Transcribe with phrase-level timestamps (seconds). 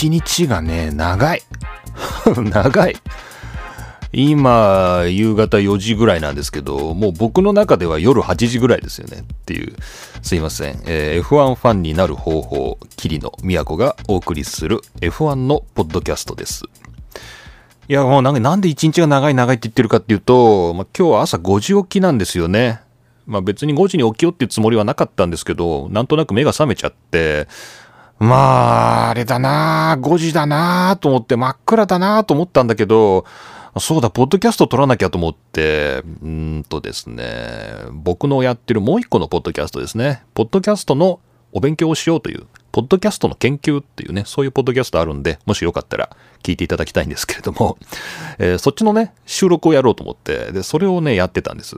[0.00, 1.42] 一日がね、長い。
[2.50, 2.96] 長い。
[4.14, 9.76] 今、夕方4時ぐらいなんですけど、もう僕の中では夜8時ぐらいですよねっていう。
[10.22, 10.80] すいません。
[10.86, 16.64] えー、F1 ファンになる方法、桐野都がお送りする F1 のポッドキャストです。
[17.86, 22.80] いや、もうなんで一日が長い長いって言ってるかっていうと、まあ、今日は朝5時起きなんですよね。
[23.26, 27.48] まあ別に5時に起きようっていうつもりはなかったんですけど、なんとなく目が覚めちゃって、
[28.20, 33.24] まあ、あれだな5時だなと思って真っ暗だなと思ったんだけど、
[33.78, 37.24] そうだ、ポッドキャスト撮らなきゃと思って、うんとですね、
[37.92, 40.22] 僕のやってるもう一個のポッドキャストですね。
[40.34, 41.20] ポッドキャストの
[41.52, 46.10] お勉強をしようという、ポッドキャストの研究っていうね、そういうポッドキャストあるんで、もしよかったら
[46.42, 47.78] 聞いていただきたいんですけれども、
[48.38, 51.74] えー、そっちのね、収録をやろうと思って、で、それをね、やってたんです。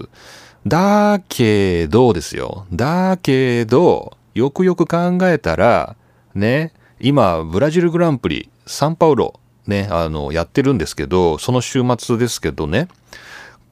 [0.66, 2.66] だけどですよ。
[2.72, 5.94] だけど、よくよく考えたら、
[6.34, 12.88] ね、今、ブラジルグランプリ、サンパウロ、ね、あの、やってるんですけど、その週末ですけどね、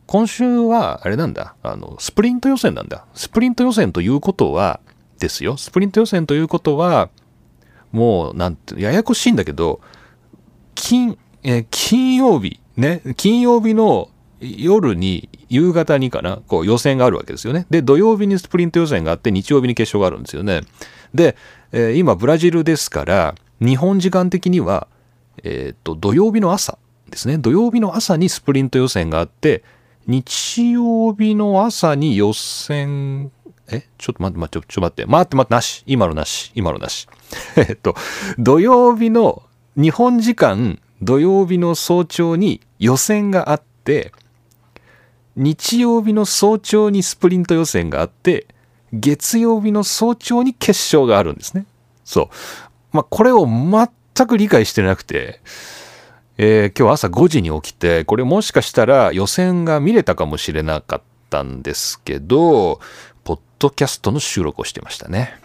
[0.06, 3.05] 今週は、あれなんだ、あの、スプリント予選なんだ。
[3.14, 4.81] スプリント予選ということは、
[5.20, 5.56] ですよ。
[5.56, 7.11] スプリント予選ということは、
[7.92, 9.81] もう、なんて、ややこしいんだけど、
[10.75, 14.08] 金、え金曜日、ね、金曜日の
[14.41, 17.66] 夜に、夕方にかな、こう予選があるわけですよね。
[17.70, 20.62] で、土曜日にスプリント予選があって、日曜日に決勝があるんですよね。
[21.14, 21.36] で、
[21.72, 24.89] えー、今、ブラジルですから、日本時間的には、
[25.42, 26.78] えっ、と、土曜日の朝
[27.11, 27.39] ですね。
[27.39, 29.62] 土曜日の朝にスプリント予選があって、
[30.06, 33.31] 日曜日の朝に予選、
[33.70, 35.83] えちょっと待って、待って、ちょっと待って、待って待って、なし。
[35.86, 36.53] 今のなし。
[36.55, 37.06] 今のなし。
[37.56, 37.94] えっと、
[38.38, 39.42] 土曜日の、
[39.77, 44.12] 日本時間土曜日の早朝に予選があって、
[45.36, 48.47] 日曜日の早朝にスプリント予選があって、
[48.92, 51.66] 月曜日の早朝に決勝があるんですね。
[52.04, 52.28] そう。
[52.92, 55.41] まあ、これを全く理解してなくて、
[56.38, 62.81] えー、今日朝5時に起きて、これもしかしたら予選が見れたかもしれなかったんですけど、
[63.25, 65.38] ポッドキャストの収録をしてましたね。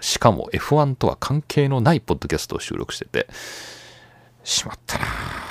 [0.00, 3.28] しかも F1 とは関係のないポッドキャストを収録してて、
[4.44, 5.04] しまったな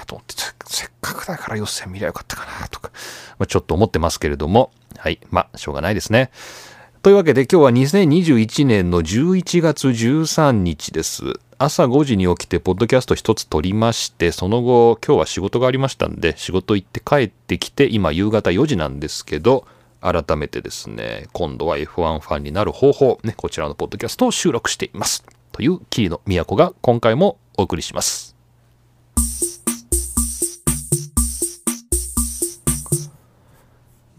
[0.05, 0.35] と思って、
[0.67, 2.91] せっかくだから予選見りゃよかったかなとか、
[3.39, 5.19] まあ、ちょっと思ってますけれども、はい。
[5.29, 6.31] まあ、しょうがないですね。
[7.01, 11.23] というわけで今日は2021年の11月13日です。
[11.57, 19.66] 朝5時に起きてポッドキャスト一つ撮りまして、その後今日は仕事がありましたんで、仕事行って帰ってきて、今夕方4時なんですけど、
[20.00, 25.25] 改めてですね、今度は F1 ファンになる方法、ね、こちらのポッドキャストを収録しています。
[25.53, 28.35] という桐野都が今回もお送りします。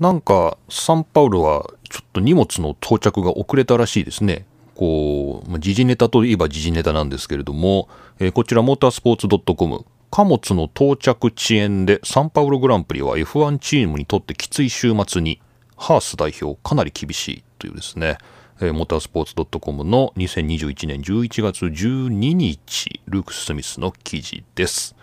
[0.00, 4.46] なんか、サンパウロはちょっと荷物の到着が遅れたらしいですね。
[4.74, 15.42] こう、時事ネタといえば時事ネタなんですけれども、えー、こちらモータースポーツ .com、貨物の到着遅延でサンパウログランプリは F1 チームにとってきつい週末に、
[15.76, 18.16] ハース代表かなり厳しいというですね、
[18.62, 24.96] えー、モータースポーツ .com の2021年11月12日、ルークス・スミスの記事です。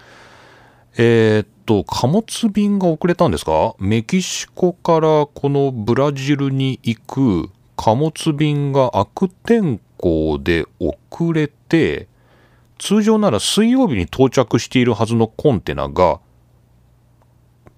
[0.98, 3.76] えー、っと、貨物便が遅れたんですか？
[3.78, 12.08] メキシコからこのブラジルに行く貨物便が悪天候で遅れて、
[12.80, 16.20] 通常なら水曜日に到着しているはずのコンテナが、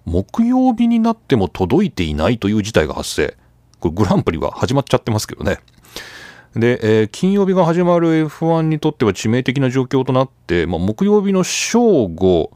[0.05, 3.35] 木曜日になっても届いていないという事態が発生。
[3.81, 5.59] これグランプリは始まっちゃってますけどね。
[6.55, 12.51] で、えー、金曜日が始まる F1 にとっては致命的な状況となって、まあ、木曜日の正午、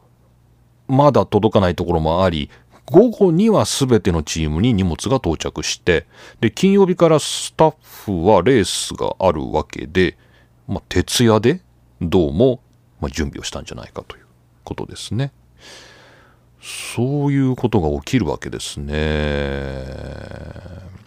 [0.88, 2.50] まだ届かないところもあり、
[2.86, 6.06] 午後には全てのチームに荷物が到着して、
[6.40, 10.16] で、金曜日からスタッフはレースがあるわけで、
[10.68, 11.60] まあ、徹夜で
[12.00, 12.60] どうも、
[13.00, 14.26] まあ、準備をしたんじゃないかという
[14.64, 15.32] ことですね。
[16.60, 18.94] そういうことが起きるわけですね。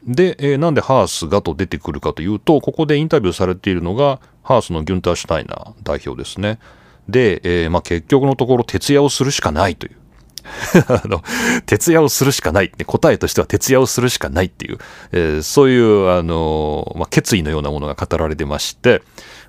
[0.06, 6.60] で、えー、なんでハースがと出てくるかというと、ここでインタビューされているのが、ハースのギュンター・シュタイナー代表ですね。
[7.12, 9.96] で、えー、まあ、結局のところ徹夜をするしかないという。
[10.88, 11.24] あの、
[11.66, 12.72] 徹夜をするしかない。
[12.86, 14.78] 答えとしては徹夜をするしかないっていう、
[15.12, 19.02] えー、そういう、あの、まあ、決意のようなものが語られてまして、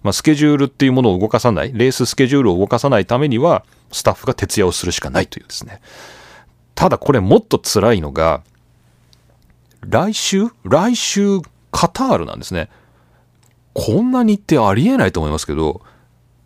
[0.02, 5.80] まあ、スケジュールっていうものを動かさない、レーススケジュールを動かさないためには、スタッフが徹夜をするしかないというですね。
[6.74, 8.42] ただこれもっと辛いのが、
[9.82, 10.48] 来週？
[10.64, 11.40] 来週
[11.70, 12.68] カタールなんですね。
[13.74, 15.80] こんな日程ありえないと思いますけど、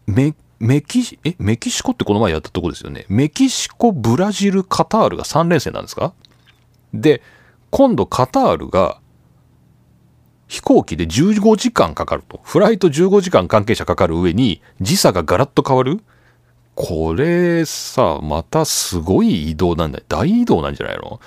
[0.06, 0.34] メ
[0.64, 3.04] メキえメキシコってこの前やったとこですよね。
[3.10, 6.14] メキシコ、ブラジル、カタールが3連戦なんですか？
[6.94, 7.20] で、
[7.68, 8.98] 今度カタールが
[10.48, 12.40] 飛行機で15時間かかると。
[12.42, 16.00] フライト15時間関係者かかる上に時差がガラッと変わる？
[16.74, 20.00] これさ、またすごい移動なんだ。
[20.08, 21.20] 大移動なんじゃないの？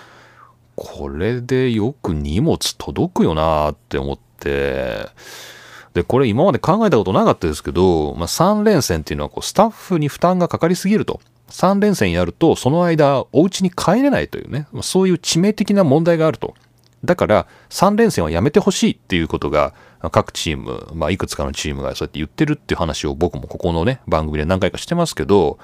[0.76, 5.10] これでよく荷物届くよなって思って、
[5.98, 11.20] で、これ今まで考えたことなかったですけど、まあ、3連戦っていうのはこうスタッフに負担がかかりすぎると。
[11.50, 16.54] 3連戦やると、その間、お家に帰れないというね、まそういう致命的な問題があると。
[17.04, 19.74] だから、3連戦はやめてほしいっていうことが、
[20.12, 25.58] 各チーム、まあ、いくつかのチームがそうやって言ってるっていう話を僕もここのね、番組で何回かしてますけど、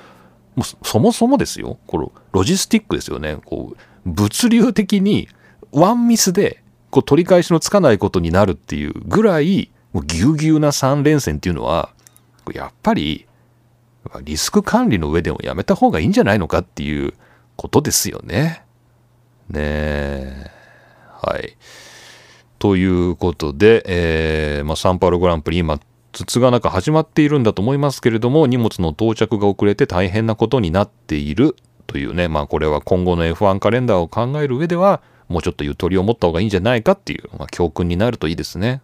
[0.56, 3.38] もそもそもですよ、このロジスティックですよね。
[3.46, 5.28] こう物流的に
[5.72, 11.92] ワンミスでこう取り返しのつかないことになるっていうぐらい、もうぎゅうぎゅうな3連戦っていうのは、
[12.54, 13.28] やっぱり
[14.22, 17.14] リスク管理の上でもやめた方がいいんじゃないのかっていう
[17.56, 18.64] ことですよね。
[19.50, 20.52] ねえ。
[21.22, 21.56] はい。
[22.60, 25.80] ということで、えー、まあ、サンパウログランプリ今、
[26.12, 31.56] つつがなく始まっているんだと思いますけれども、荷物の到着が遅れて大変なことになっている
[31.88, 38.82] というね、まあこれは今後の F1 カレンダーを考える上では、もうちょっとゆとりを持った方がいいんじゃないかっていう、まあ、教訓になるといいですね。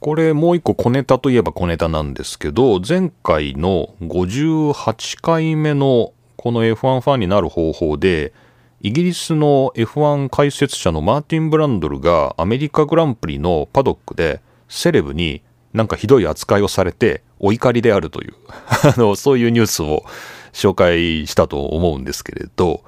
[0.00, 8.32] これもう一個小ネタといえば小ネタなんですけど、前回の58回目のこの F1 ファンになる方法で、
[8.80, 15.42] イギリスの F1 解説者のマーティン・ブランドルがアメリカグランプリのパドックでセレブに
[15.72, 18.34] なんかひどい扱いをされてお怒りであるという
[18.84, 20.04] あの、そういうニュースを
[20.52, 22.84] 紹介したと思うんですけれど、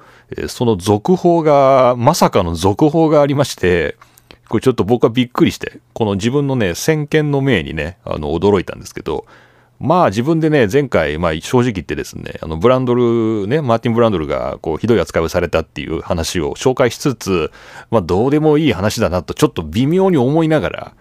[0.47, 3.97] その続報が、まさかの続報がありまして、
[4.51, 9.25] これちょっと僕はびっくりして、この自分のね、先見の明にね、あの、驚いたんですけど、
[9.79, 17.49] まあ自分でね、前回、まあ正直言ってですね、あの、ブランドル、ね、マーティン・ブランドルが、こう、ひどい扱いをされたっていう話を紹介しつつ、
[17.91, 20.93] まあどうでもいい話だなと、ちょっと微妙に思いながら、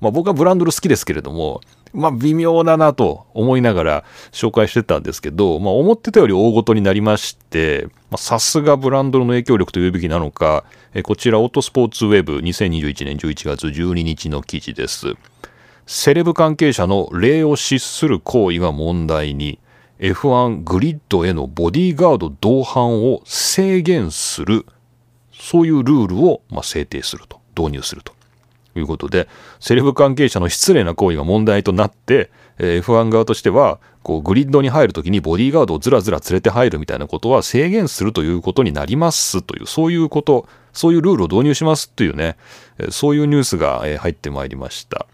[0.00, 1.60] まあ僕はブランドル好きですけれども、
[1.92, 15.14] まあ微妙だなと思いながら紹介してたんですけど、まあ思ってたより大ごとになりまして、さすがブランドの影響力というべきなのか、えこちらオートスポーツウェブ2021年11月12日の記事です。
[15.86, 19.60] セレブ関係者の礼を失する行為が問題に
[20.00, 24.66] F1 グリッドへのボディーガード同伴を制限する
[25.32, 28.15] そういうルールをま制定すると導入すると
[28.76, 29.26] ということで、
[29.58, 42.36] セレブ関係者の失礼な行為が問題となって、えー、F1 側としては、こう、グリッドに入るときにボディーガードをずらずら連れて入るみたいなことは制限するということになりますという、そういうこと、そういうルールを導入しますというね、
[42.90, 45.06] そういうニュースが入ってまいりました。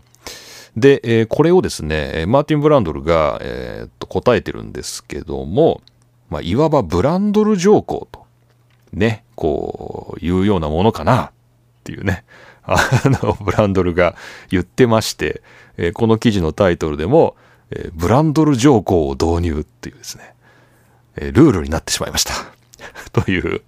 [0.76, 5.82] で、え、これをですね、マーティン・ブランドルが、えー、と答えてるんですけども、
[6.30, 8.26] まあ、いわばブランドル条項と、
[8.92, 11.30] ね、こう、いうようなものかな
[11.82, 12.24] っていうね、
[12.62, 14.14] あの、ブランドルが
[14.50, 15.42] 言ってまして、
[15.76, 17.36] えー、この記事のタイトルでも、
[17.70, 20.34] えー、ブランドル条項を導入っていうですね、
[21.16, 22.34] えー、ルールになってしまいました。
[23.12, 23.62] という、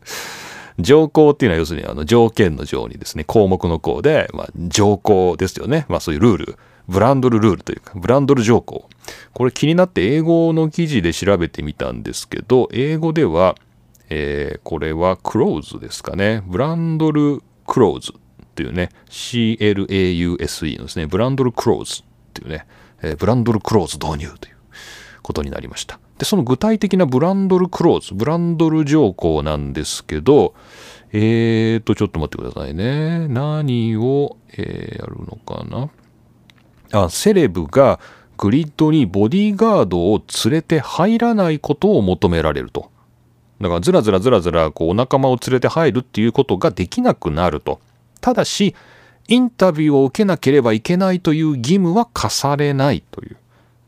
[0.79, 5.87] 条項っていうのは要するにあの条件の条にですね、項目の項で、まあ、条項ですよね。
[5.89, 6.59] まあそういうルール。
[6.87, 8.89] ブランドルルールというか、ブランドル条項。
[9.33, 13.55] これ気になって英語の記事で調べてみたんですけど、英語では、
[14.11, 16.43] えー、これはクローズですかね。
[16.47, 22.67] ブランドルクローズっていうね、CLAUSE のですね、ブランドルクローズっていうね、
[23.03, 24.57] えー、ブランドルクローズ導入という
[25.23, 25.99] ことになりました。
[26.19, 30.55] で、その具体的なブランドルクローズ、ブランドル条項なんですけど、
[31.13, 33.29] えーと、ちょっと待ってくださいね。
[33.29, 35.91] 何を、えー、やるのかな。
[37.05, 38.01] あ、セレブが
[38.37, 42.91] グリッドにボディーガードを連れて入らないことを求められると。
[43.61, 47.81] だからずらずらずらずらこうお仲間を連れて入るっていうことができなくなると。
[48.21, 48.75] ただし、
[49.29, 53.37] インタビューを受けなければいけないという義務は課されないという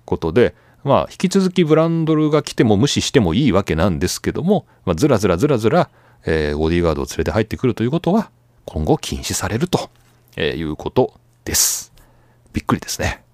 [0.05, 0.55] ことで、
[0.85, 5.91] まあ、引き続きブランドルが来ても無視してもいいわけなんですけども、まあ、ずらずらずらずら、
[6.25, 8.31] えー、ボディーガードを連れて入ってくるということは、
[8.65, 9.91] 今後禁止されると、
[10.37, 11.93] えー、いうことです。
[12.53, 13.26] びっくりですね。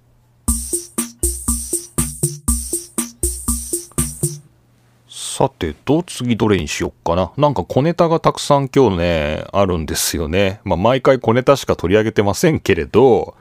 [5.33, 7.33] さてと、次どれにしよっかな。
[7.39, 10.61] なんか小ネタがたくさん今日ね、あるんですよね。
[10.65, 13.35] まあ、毎回小ネタしか取り上げてませんけれど、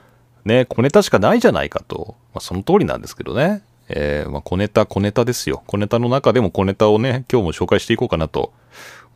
[0.46, 2.16] ね、小ネタしかないじゃないかと。
[2.32, 3.62] まあ、その通りなんですけどね。
[3.88, 5.62] えー、まあ、小ネタ、小ネタですよ。
[5.66, 8.52] 小ネタの中でも小ネタをね、今日も紹介していこうかなと。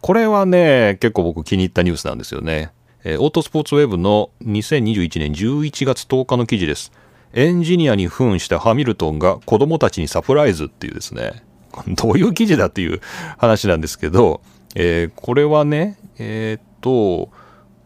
[0.03, 2.71] これはね、結構僕気に入ったニュースなんですよね。
[3.05, 6.93] えー、オートスポーツウェブの2021年11月10日の記事です。
[7.33, 11.46] エンジニアに扮したハミルトンが子供たちにサプライズっていうですね。
[11.89, 13.01] どういう記事だっていう
[13.39, 14.41] 話なんですけど、
[14.75, 17.31] えー、これはね、えー、っと、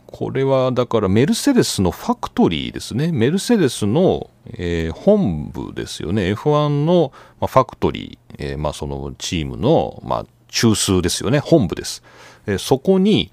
[0.06, 3.12] これはだからメルセデスのファクトリーですね。
[3.12, 6.32] メルセデスの、えー、本部ですよね。
[6.32, 11.38] F1 の、まあ、ファクトリー、えー、まあ、そのチームの、まあ、中枢ですよね。
[11.38, 12.02] 本部です。
[12.47, 13.30] えー、そこに、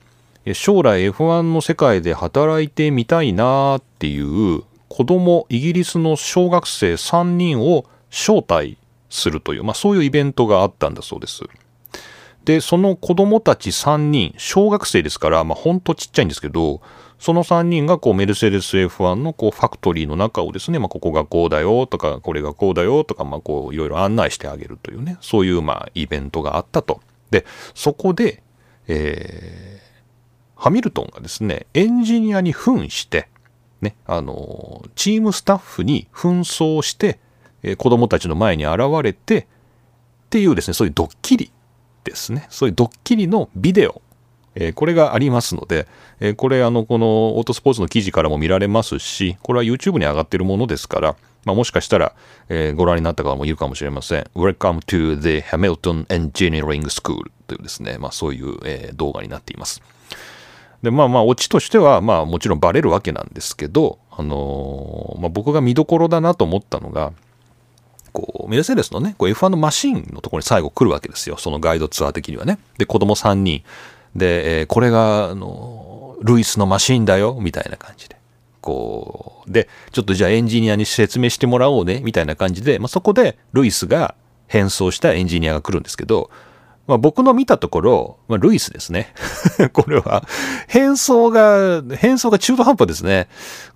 [0.54, 8.78] 将来 F1 の世界で働いてみたいなっていう子供、イギリスの小学生3人を招待
[9.10, 11.44] するという、まあ、そういうイベントがあったんだそうです。
[12.46, 16.82] で、その子供たち3人、小学生ですから、まあ、ほんとちっちゃいんですけど、
[17.20, 27.02] その3人がこうメルセデス F1 のこうファクトリーの中をですね、まあ、ここがこうだよとか、これがこうだよとか、まあ、こういろいろ案内してあげるというね、そういうまあイベントがあったと。
[27.32, 28.44] で、そこで、
[28.88, 33.28] えー、ハミルトンがですね、エンジニアに扮して、
[33.82, 37.20] ね、あの、チームスタッフに紛争して、
[37.68, 39.46] えー、子供たちの前に現れて、っ
[40.30, 41.52] ていうですね、そういうドッキリ
[42.04, 42.48] ですね。
[42.50, 44.02] そういうドッキリのビデオ。
[44.60, 45.88] えー、これがありますので、
[46.20, 52.16] えー、これあのこのオートスポーツの記事からも見られますしこれは YouTube に上がっているものですから、まあ、もしかしたら、
[52.50, 59.84] えー、ご覧になった方もいるかもしれません Welcome to the Hamilton Engineering School というですね、まあ、そういう、え動画になっています
[60.82, 67.14] でまあまあオチとしてはまあもちろんバレるわけなんですけど、あのまあ、僕が見どころだなと思ったのが
[68.18, 71.38] こう、メルセデスのね、F1 のマシンのところに最後来るわけですよ。
[71.38, 72.58] そのガイドツアー的にはね。
[72.80, 73.62] で、子供3人。
[74.16, 78.18] で、えー、これが、あの、ルイスのマシンだよ、みたいな感じで。
[78.62, 84.16] こう、で、ちょっとじゃあエンジニアに説明してもらおうね、みたいな感じで、まあ、そこでルイスが
[84.48, 86.32] 変装したエンジニアが来るんですけど、
[86.88, 89.14] まあ、僕の見たところ、まあ、ルイスですね。
[89.74, 90.24] これは、
[90.68, 93.28] 変装が、変装が中途半端ですね。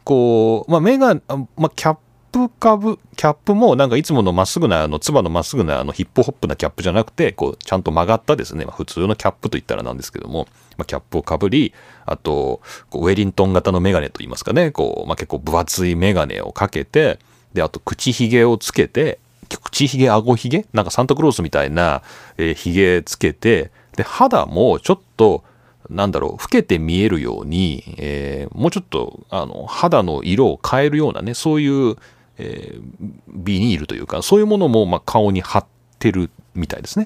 [0.03, 2.00] こう、まあ、目が、まあ、キャップ
[2.31, 10.47] プ株、キャップもなんかいつものまっすぐな、あの、つばのまっすぐな、あの、ヒップホップなキャップじゃなくて、こう、ちゃんと曲がったですね、まあ、普通のキャップといったらなんですけども、
[10.77, 11.73] まあ、キャップをかぶり、
[12.05, 17.19] あと、こうウェリントン型のメガネといいますかね、こう、まあ、結構分厚いメガネをかけて、
[17.53, 19.19] で、あと、口ひげをつけて、
[19.63, 20.65] 口ひげ、顎ひげ？
[20.71, 22.01] なんかサンタクロースみたいな、
[22.38, 25.43] えー、ひげつけて、で、肌もちょっと、
[25.89, 31.97] なんだろう、老けて見えるように、えー、もうちょっと、あの、肌の色を変えるようなね、そういう、
[32.41, 32.81] えー、
[33.29, 35.65] ビニールというか、そういうものもま顔に貼っ
[36.00, 37.05] てるみたいですね。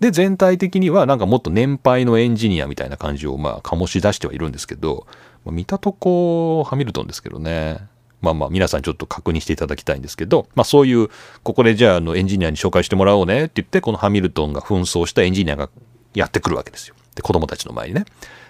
[0.00, 5.06] で、全体的にはなんかもっと年配のエンジニアみたいな感じをまあ醸し出してはいるんですけど、
[5.44, 7.86] まあ、見たとこハミルトンですけどね。
[8.22, 11.08] まあまあ皆さんちょっと確認していただきたいんですけど、まあそういう、
[11.42, 15.70] ここでじゃああのエンジニアに紹介してもらおうねって言って、このハミルトンが紛争したエンジニアが
[16.14, 16.94] やってくるわけですよ。
[17.14, 18.04] で、子供たちの前にね。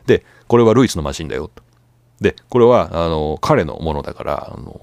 [0.06, 1.62] で、これはルイスのマシンだよと。
[2.20, 4.78] で、これはあの彼のものだから、あの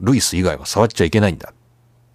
[0.00, 1.54] ルイス以外は触っちゃいけないんだっ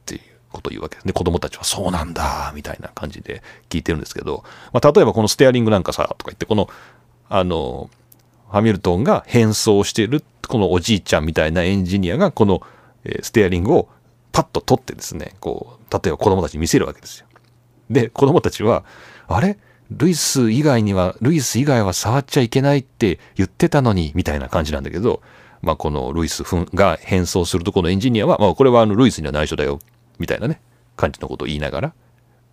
[0.06, 0.22] ていう
[0.52, 1.14] ことを言うわけですね。
[1.14, 6.70] 子供たちはそうなんだ、みたいな感じで聞いてるんですけど、まあ、例えばこのステアリングなんかさ、とか言って、この、
[7.30, 7.90] あの、
[8.50, 12.62] ハミルトンが変装してる、このおじいちゃんみたいなエンジニアが、この、
[13.04, 13.90] えステアリングを
[14.32, 17.26] パッと取ってですね、こう、例えば子供たちに見せるわけですよ。
[17.90, 18.84] で、子供たちは、
[19.28, 19.58] あれ？
[19.90, 25.22] ルイス以外には、ルイス以外は触っちゃいけないって言ってたのに、みたいな感じなんだけど、
[25.62, 29.80] まあ、このルイスが変装するとこのエンジニアは、まあ、これはあのルイスには内緒だよ、
[30.20, 30.60] みたいなね、
[30.96, 31.94] 感じのことを言いながら、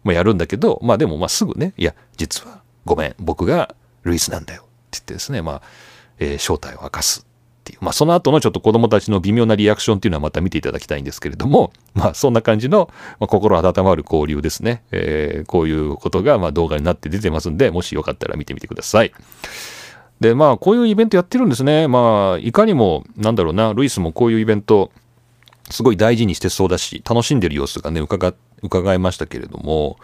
[0.04, 5.62] まあ、やるんだけど、まあでもまあすぐね、いや、実はごめん、僕がルイスなんだよ、って言ってですね、まあ、
[6.18, 7.24] えー、正体を明かすっ
[7.64, 14.82] ていう、まあその後のちょっと子供たちの微妙なリアクションっていうのはまた見ていただきたいんですけれども、まあそんな感じの、まあ、心温まる交流ですね。
[14.90, 19.12] えー、こういうことがまあ動画になって出てますんで、もしよかったら見てみてください。
[20.20, 21.86] で、まあ、こういうイベントやってるんですね。
[21.86, 24.90] まあ、いかにも、なんだろうな、ルイスもこういうイベント、
[25.70, 29.98] すごい大事にしてそうだし、楽しんでる様子がね、伺、伺いましたけれども、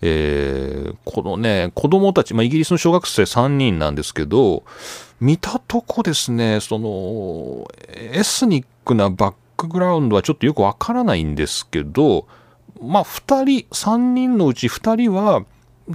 [0.00, 4.64] えー、このね、子供たち、まあ、イギリスの小学生3人なんですけど、
[5.20, 12.26] 見たとこですね、その、エスニックなバックグラウンドはちょっとよくわからないんですけど、
[12.82, 15.44] まあ、2人、3人のうち2人は、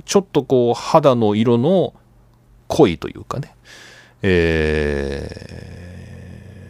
[0.06, 1.94] ちょっとこう、肌の色の
[2.70, 3.54] 濃いというかね、
[4.22, 5.58] え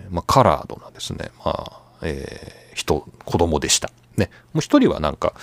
[0.10, 3.90] ー、まあ、カラードなですね、まあ、えー、人、子供でした。
[4.18, 4.30] ね。
[4.54, 5.34] もう一人はなんか、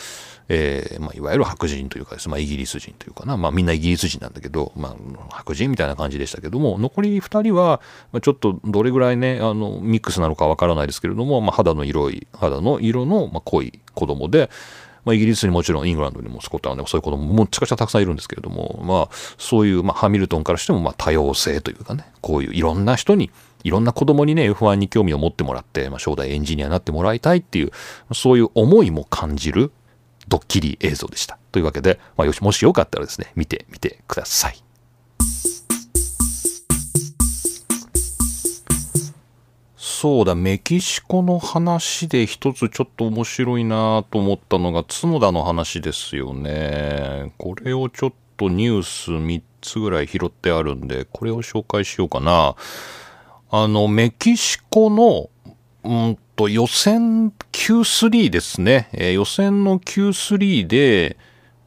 [0.49, 4.96] えー、まあ、いわゆる白人というかですね、まあ、イギリス人というかな、まあ、みんなイギリス人なんだけど、まあ、
[5.30, 7.80] 白人みたいな感じでしたけども、残り2人は、
[8.12, 14.50] まあ、ちょっとどれぐらいね、あの、ミックスなのかわからないですけれども、まあ、肌の色い、肌の色の、まあ、濃い子供で、
[15.04, 23.30] まあ、イギリスにもちろんイングランドにもスコットランドにもそういう子供ももちゃくちゃたくさんいるんですけれども、まあ、そういう、まあ、ハミルトンからしても、まあ、多様性というかね、こういういろんな人に、
[23.62, 27.70] いろんな子供にね、F1 に興味を持ってもらって、まあ、将来エンジニアになってもらいたいっていう、
[28.12, 29.73] そういう思いも感じる
[30.28, 31.38] ドッキリ映像でした。
[31.52, 34.64] というわけで、まあ、よし、もしよかったらですね、見てみてください。
[39.96, 47.32] そうだ、メキシコの話で一つちょっと面白いなと思ったのが、角田の話ですよね。
[47.38, 52.56] これをちょっとニュース3つぐらい拾ってあるんで、これを紹介しようかな。
[53.50, 55.30] あの、メキシコの、
[55.84, 58.88] うんと、予選 Q3 ですね。
[58.94, 61.16] えー、予選の Q3 で、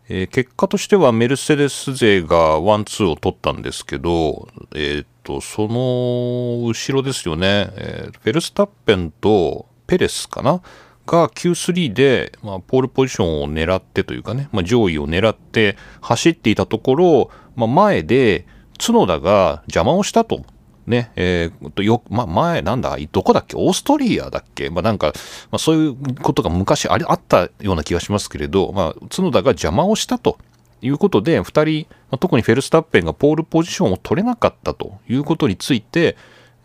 [0.09, 10.61] えー、結果としてはメルセデス勢がワンツーを取ったんですけど、えー、と、その後ろですよね、えー、フェルスタッペンとペレスかな？
[11.05, 18.45] が Q3 で、まあ、ポールポジションを狙ってというかね、まあ、上位を狙って走っていたところ、まあ、前で
[18.77, 20.43] 角田が邪魔をしたと。
[20.87, 23.55] ね、えー、とよ、ま、前、なんだ、どこだっけ？
[23.55, 24.69] オーストリアだっけ？
[24.69, 25.13] まあ、なんか、
[25.51, 30.37] まあ、そういうことが昔ありあったような気がしますけれど、まあ、角田が邪魔をしたと。
[30.79, 36.15] いうことで、2人、まあ、特にフェルスタッペンがポールポジションを取れなかったということについて、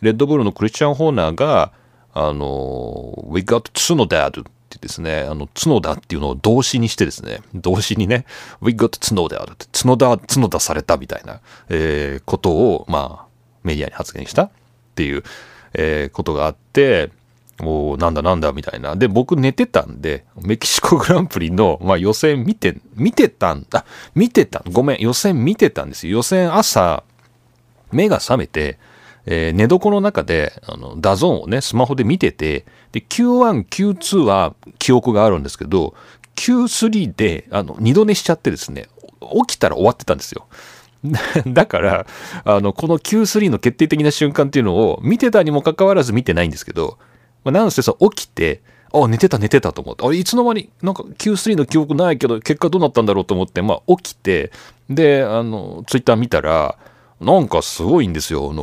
[0.02, 1.72] レッドブルのクリスチャン・ホーナーが、
[2.12, 4.30] あの、We got 角田っ
[4.68, 8.26] てですね、あの、角田っていうのを動詞にしてですね、動詞にね、
[8.60, 13.31] We got 角田って、角田、角田されたみたいな、えー、ことを、まあ、
[13.64, 14.50] メディアに発言したっ
[14.94, 15.22] ていう、
[15.74, 17.10] えー、ことがあって、
[17.60, 18.96] おなんだなんだみたいな。
[18.96, 23.84] で、僕寝てたんで、メキシコグランプリの、まあ、予選見て、見てたんだ。
[24.14, 24.62] 見てた。
[24.70, 26.16] ごめん、予選見てたんですよ。
[26.16, 27.04] 予選朝、
[27.92, 28.78] 目が覚めて、
[29.26, 35.94] えー、寝床の中で、あの、ダゾーンをね、スマホで見てて、で、Q1、Q2 は記憶があるんですけど、
[36.36, 38.88] Q3 で、あの、二度寝しちゃってですね、
[39.46, 40.46] 起きたら終わってたんですよ。
[41.46, 42.06] だから、
[42.44, 46.98] あの、この Q3 の決定的な瞬間っていうのを見てたにもかかわらず見てないんですけど、
[47.44, 54.52] まあ、なんせさ、起きて、あ、寝てた寝てたと思って、あれ、いつの間に、なんか Q3 の記憶ないけど、結果どうなったんだろうと思って、まあ、起きて、
[54.88, 56.76] で、あの、ツイッター見たら、
[57.20, 58.50] なんかすごいんですよ。
[58.50, 58.62] あの、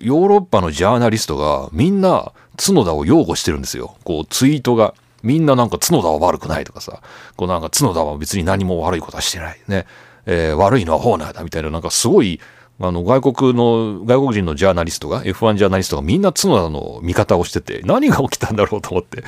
[0.00, 3.96] ヨーロッパのジャーナリストがみんな角田を擁護してるんですよ。
[4.04, 4.94] こう、ツイートが。
[5.22, 7.02] みんななんか角田は悪くないとかさ、
[7.36, 9.60] こうなんか角田は別に何も悪いことはしてない。
[9.68, 9.84] ね。
[10.30, 12.40] えー、悪いのはホーナーだみたいな、なんかすごい、
[12.82, 19.24] あの、外国の、外国人のジャーナリストが、F1 ジャーナリストがみんな角田の見方をしてて、何が起きたんだろうと思って、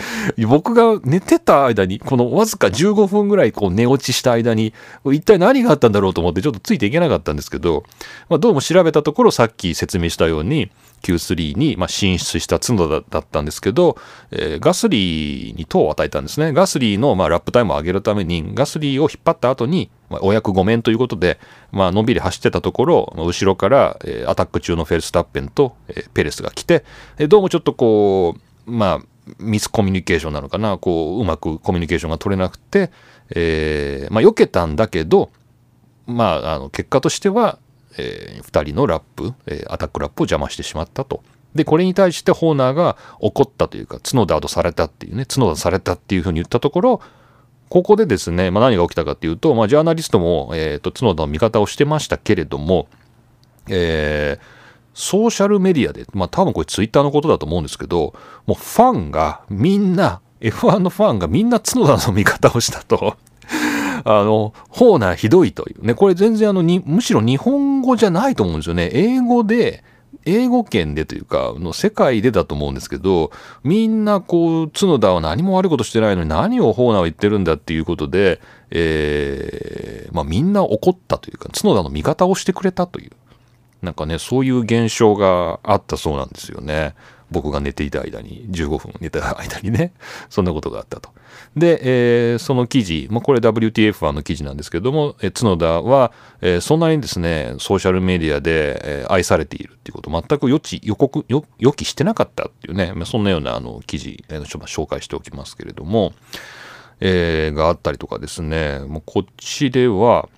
[0.46, 4.72] 僕が寝てた間に、このわずか15分ぐらいこう寝落ちした間に、
[5.04, 7.82] 一体何があったんだろうと思ってちょっとついていけなかったんですけど、
[8.30, 10.70] まあ、どうも調べたところさっき説明したように、
[11.02, 13.98] Q3 に、ま進出した角田だったんですけど、
[14.30, 16.52] えー、ガスリーに糖を与えたんですね。
[16.52, 21.38] ガスリーの、まラップタイムを上げるために、ガスリーを引っ張った後に、まお役御免ということで、
[21.70, 26.84] まあのんびり走ってたところ、後ろから、えー、アタック中のフェルスタッペンと、えー、ペレスが来て、
[27.28, 29.06] どうもちょっとこう、まあ、
[29.38, 32.90] ミスコミュニケーションなのかな、こう、うまくコミュニケーションが取れなくて、
[33.34, 35.30] えー、まあ、避けたんだけど、
[36.06, 37.58] まあ、あの、結果としては、
[37.98, 41.22] えー、2人のラップ、えー、アタックラップを邪魔してしまったと。
[41.54, 47.00] で、これに対してホーナーが怒ったというか、角田とされたっていうね、角田されたっていうふうに言ったところ、
[47.72, 52.86] ここでですね、まあ、何が起きたかっていうと、まあ、ジャーナリストも、えーと、角田の味方をしてましたけれども、
[53.66, 54.44] えー、
[54.92, 58.12] ソーシャルメディアで、まあ多分これツイッターのことだと思うんですけど、
[58.44, 63.16] もうファンがみんな、F1 のファンがみんな角田の味方をしたと
[64.04, 68.90] あの、ホーナーひどいというね、これ全然あのに、むしろ日本語じゃないと思うんですよね。
[68.92, 69.82] 英語で、
[70.24, 73.30] 英語圏でというか、の世界でだと思うんですけど、
[73.64, 83.10] みんなこう、角田は何も悪いことしてないのに何をホーナーは言ってるんだっていうことで、えー、まあみんな怒ったというか、角田の味方をしてくれたという、
[83.82, 86.94] なんかね、そういう現象があったそうなんですよね。
[87.32, 89.92] 僕が寝ていた間に、15分寝た間にね、
[90.30, 91.10] そんなことがあったと。
[91.56, 106.12] で、えー、その記事、まあ、これ WTF1 の記事なんですけども、え角田は、えー、そんなにですね、ソーシャルメディアで、えー、愛されているっていうこと全く予知、予告、予期してなかったっていうね、まあ、そんなようなあの記事、えー、紹介しておきますけれども、
[107.00, 110.28] えー、があったりとかですね、もうこっちでは、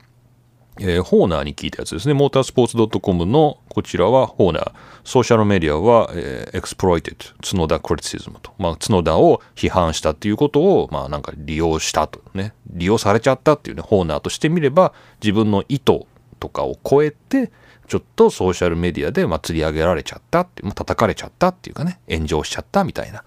[0.81, 2.15] えー、ホーナーに聞いたやつですね。
[2.15, 4.73] モータースポーツ .com のこちらはホーナー。
[5.05, 8.53] ソーシャルメディアは、えー、 exploited、角田 criticism と。
[8.59, 12.55] まあ、角田を批判したっていうことを、まあ、なんか利用したとね。
[12.71, 16.07] 利用されちゃったっていうね、ホーナーとしてみれば、自分の意図
[16.41, 17.53] とかを超えて、
[17.87, 23.19] ちょっとソーシャルメディアで、まあ、釣り上げられちゃったっていう、まあ、叩かれちゃったっていうかね、炎上しちゃったみたいな、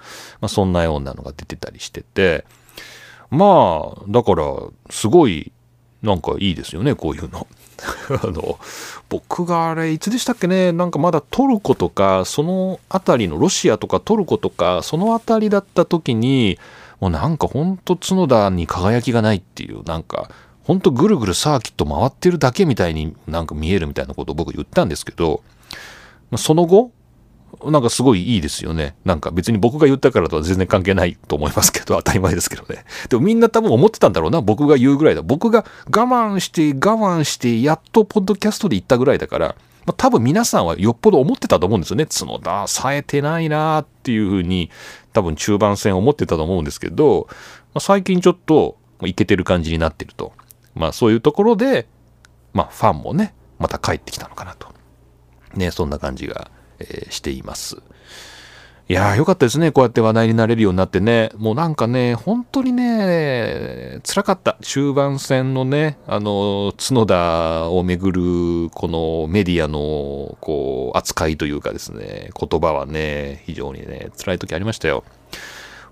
[0.42, 2.46] まあ、そんなようなのが出てたりしてて、
[3.30, 4.46] まあ、だから、
[4.90, 5.52] すごい、
[6.08, 7.46] なんかいいですよね、こういうの。
[8.24, 8.58] あの、
[9.10, 16.58] 僕があれ、いつでしたっけね、なんかまだトルコとか、その辺りのロシアとかトルコとか、その辺りだった時に、
[17.00, 20.32] もうなんかほんと角田に輝きがないっていう、なんか、
[20.64, 25.44] ほんとぐるぐるサーキット回ってるだけみたいになんか見えるみたいなことを僕言ったんですけど、
[26.36, 26.92] その後、
[27.66, 28.96] なんかすごいいいですよね。
[29.04, 32.86] なんか別に僕が言ったからとは全然関係ないと思いますけど、 当たり前ですけどね。
[33.10, 34.42] でもみんな多分思ってたんだろうな。
[34.42, 35.22] 僕が言うぐらいだ。
[35.22, 39.56] 僕が我慢して我慢してやっとポッドキャストで言ったぐらいだから、
[39.86, 42.06] まあ、多分皆さんはよっぽど思ってたと思うんですよね。
[42.06, 44.70] 角田、冴えてないなーっていうふうに
[45.14, 47.36] 多分中盤戦思ってたと思うんですけど、ま
[47.76, 50.34] あ、最近ちょっといけてる感じになってると。
[50.76, 51.88] まあそういうところで、
[52.54, 54.68] まあファンもね、また帰ってきたのかなと。
[55.56, 57.78] ね、そんな感じがえー、しています。
[58.90, 59.74] いやーよかったですね。
[59.74, 61.32] こうやって話題になれるようになってね。
[61.36, 64.56] もうなんかね、本当にね、辛かった。
[64.62, 75.04] 終盤戦のね、あの、角田をめぐる、このメディアの、こう、扱いというかですね、言葉はね、非常にね、辛い時ありましたよ。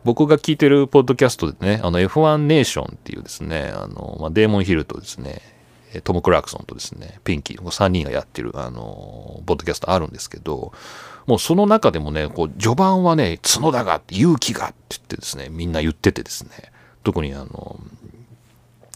[0.06, 5.42] 僕が聞いてるポッドキャストでね、あの F1 ネーションっていうですね、あの、まあ、デーモンヒルとですね、
[6.02, 10.72] トム・クラークソンとですね、ピンキー、3人がやってる、あの、ポッドキャストあるんですけど、
[11.28, 16.72] もうその中でもね、こう、序盤はね、角田が、勇気がって言ってですね、みんな言っててですね、
[17.04, 17.80] 特にあの、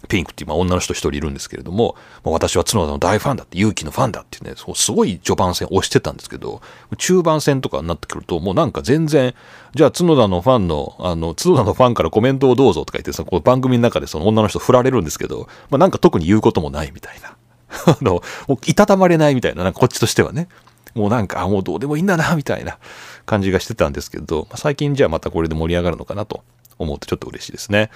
[0.09, 6.61] ピンクっていう女の人一人いるんですけれども、私は角田の大ファンだって、勇気のファンだってね、すごい序盤戦押してたんですけど、
[6.97, 9.33] 中盤戦とかになってくると、もうなんか全然、
[9.75, 17.35] じゃあ角田のファンの、あの、角田のファンからコメントをどうぞとか言ってさ、こう番組の中でその女の人振られるんですけど、まあなんか特に言うこともないみたいな。
[17.85, 20.47] あの、もういたたまれないみたいな、なんかこっちとしてはね。
[20.95, 22.79] もうなんか、もうどうでもいいんだな、みたいな
[23.27, 26.43] 感じがしてたんですけど、最近じゃあまたこれで盛り上がるのかなと
[26.79, 27.91] 思うとちょっと嬉しいですね。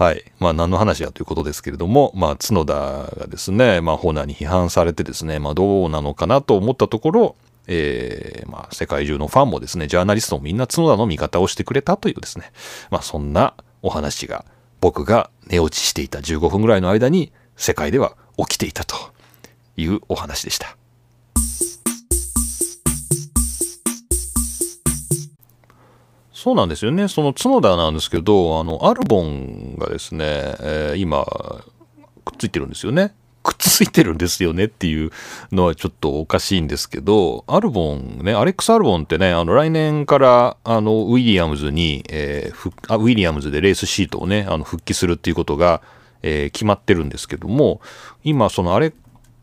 [0.00, 0.24] はい。
[0.38, 7.36] まあ何の話やということですけれども、まあ角田がですね、まあホーナーに批判されてですね、まあどうなのかなと思ったところ、
[7.66, 12.50] えー、まあ世界中のファンもですね、ジャーナリストもみんな角田の味方をしてくれたというですね、
[12.90, 14.46] まあそんなお話が
[14.80, 18.96] 僕が寝落ちしていた15分ぐらいの間に世界では起きていたと
[19.76, 20.79] いうお話でした。
[26.40, 27.06] そうなんですよね。
[27.08, 30.24] その角田なんですけど、あの、アルボンがですね、
[30.60, 31.26] えー、今、
[32.24, 33.12] くっついてるんですよね。
[33.42, 35.10] くっついてるんですよねっていう
[35.52, 45.82] のはちょっとおかしいんですけど、アルボンね、アレックス・アルボンってね、あの来年からあのウィリアムズに、えー、あウィリアムズでレースシートをね、あの復帰するっていうことが、
[46.22, 47.82] えー、決まってるんですけども、
[48.24, 48.94] 今そのアレッ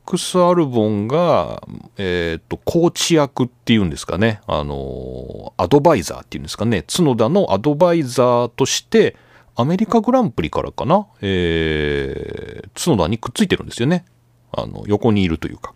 [0.07, 1.61] クス・アルボンが、
[1.97, 9.17] えっ、ー、と、コーチ役っていうんですかね、あの、アドバイザーっていうんですかね、角田のアドバイザーとして、
[9.57, 14.05] アメリカグランプリからかな、えー、角田にくっついてるんですよね。
[14.53, 15.73] あの、横にいるというか。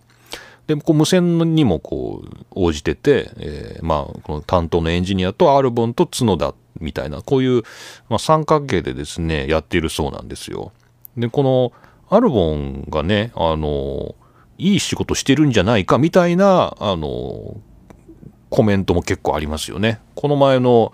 [0.65, 7.63] で、こう無線にもこう、応じてて、えー、まあ、この担当のエンジニアとアルボンと角田みたいな、こういう、
[8.07, 10.71] まあ、三角形でですね、やっているそうなんですよ。
[11.17, 11.73] で、この、
[12.09, 14.15] アルボンがね、あの、
[14.61, 17.57] いい仕事してるんじゃないかみたいな、あの、
[18.51, 19.99] コメントも結構ありますよね。
[20.13, 20.93] この前の、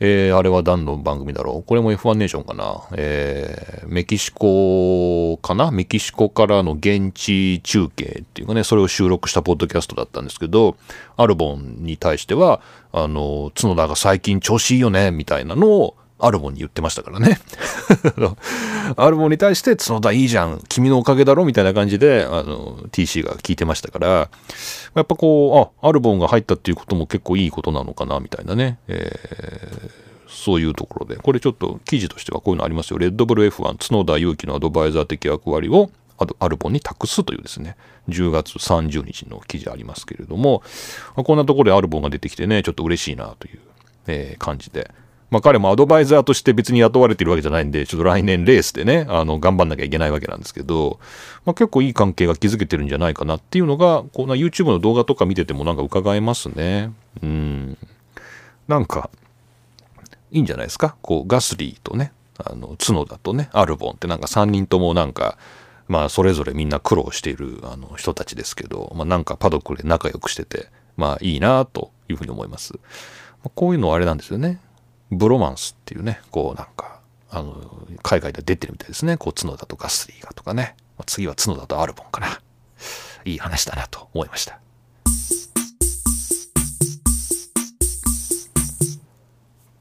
[0.00, 1.62] えー、あれは何の番組だろう？
[1.62, 2.82] これも F1 ネーションかな？
[2.96, 5.70] えー、メキシコかな？
[5.70, 10.76] メキシコからの現地中継っていうかね、それを収録したポッドキャストだったんですけど、
[11.16, 12.60] アルボンに対しては、
[12.92, 17.40] あの、角田が最近調子いいよね、みたいなのを、アルボンに言ってましたからね。
[18.96, 24.28] アルボンに対して、角田いいじゃん、君のおかげだろみたいな感じで、あの、TC が聞いてましたから、や
[25.02, 28.78] っぱこう、あ、アルボンが入ったっていうことも結構いいことなのかな、みたいなね。
[28.88, 32.98] えーそういうところで、これちょっと記事としてはこういうのありますよ。
[32.98, 35.90] レッドブル F1 角田祐希のアドバイザー的役割を
[36.38, 37.76] アルボンに託すというですね、
[38.08, 40.62] 10月30日の記事ありますけれども、
[41.14, 43.60] こんなところでアルボンが出てきてね、ちょっと嬉しいなという、
[44.06, 44.90] えー、感じで、
[45.30, 50.98] まあ彼もアドバイザーとして別に雇われてるわけじゃないんで、ちょっと来年レースでね、あの、頑張んなきゃいけないわけなんですけど、
[51.44, 56.92] まあ結構いい関係が築けてるんじゃないかなっていうのが、こうな YouTube の動画とか見ててもなんか伺えますね。
[57.22, 57.78] うん。
[58.66, 59.10] なんか、
[60.32, 60.96] いいんじゃないですか？
[61.02, 65.38] こう、ガスリーとね、あの、角田とね、アルボンってなんか3人ともなんか、
[65.88, 72.74] まあそれぞれみんな苦労しているあの人たちですけど、まあなんかパドックで仲良くしてて、まあいいなというふうに思います。
[73.56, 74.60] こういうのはあれなんですよね。
[75.10, 77.56] ブロマンスっていうね、こうなんか、あの、
[78.02, 79.16] 海外で出てるみたいですね。
[79.16, 80.76] こう、角田とガスリーがとかね。
[81.06, 82.40] 次は角田とアルボンかな。
[83.24, 84.60] いい話だなと思いました。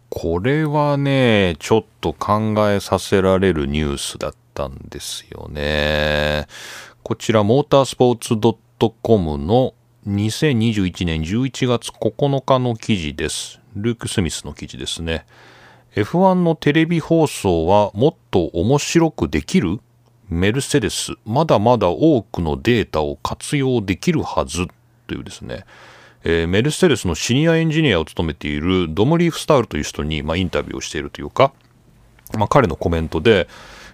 [0.09, 6.47] これはね、ちょっと考えさせられるニュースだったんですよね。
[7.03, 8.35] こちら、モータースポーツ
[9.01, 9.73] .com の
[10.07, 13.58] 2021年11月9日の記事です。
[13.75, 15.25] ルーク・スミスの記事ですね。
[15.95, 19.79] F1 のテレビ放送はもっと面白くできる
[20.29, 24.67] メルセデス、まだまだ多くのデータを活用できるはず
[25.07, 25.65] というですね、
[26.23, 31.51] えー、メルセデスのシニアエンジニアを務めているドム・リーフスタールという人に、まあ、インタビューをしているというか、
[32.37, 33.47] まあ、彼のコメントで、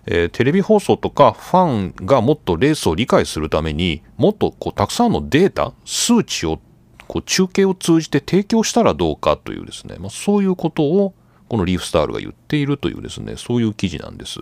[0.05, 6.59] えー、テレビ放送とかファンがもっとレースを理解するためにもっとこうたくさんのデータ数値を
[7.07, 11.13] こう中継を通じて提供したらどうかというですね、まあ、そういうことを
[11.47, 14.39] このリーフスタールが言っているというですねそういう記事なんです。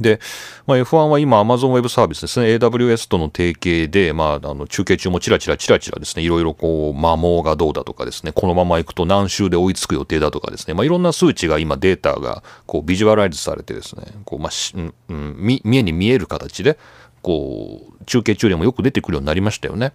[0.00, 0.20] で、
[0.66, 16.78] まあ、F1 は今 Amazon Web サービスですね、AWS との提携で、まあ、あの中継中もチラチラチラチラですね、いろいろこう、摩耗がどうだとかですね、このまま行くと何周で追いつく予定だとかですね、まあ、いろんな数値が今データがこうビジュアライズされてですね、こう、まあ、うん、見えに見える形で、
[17.20, 19.92] こう、中継中でもよく出てくるようになりましたよね。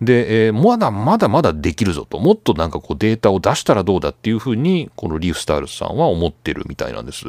[0.00, 7.24] で、えー、まだまだまだできるぞと、もっとなんかこうデータを出したらどうだっていうふうに、このリーフスタイルさんは思ってるみたいなんです。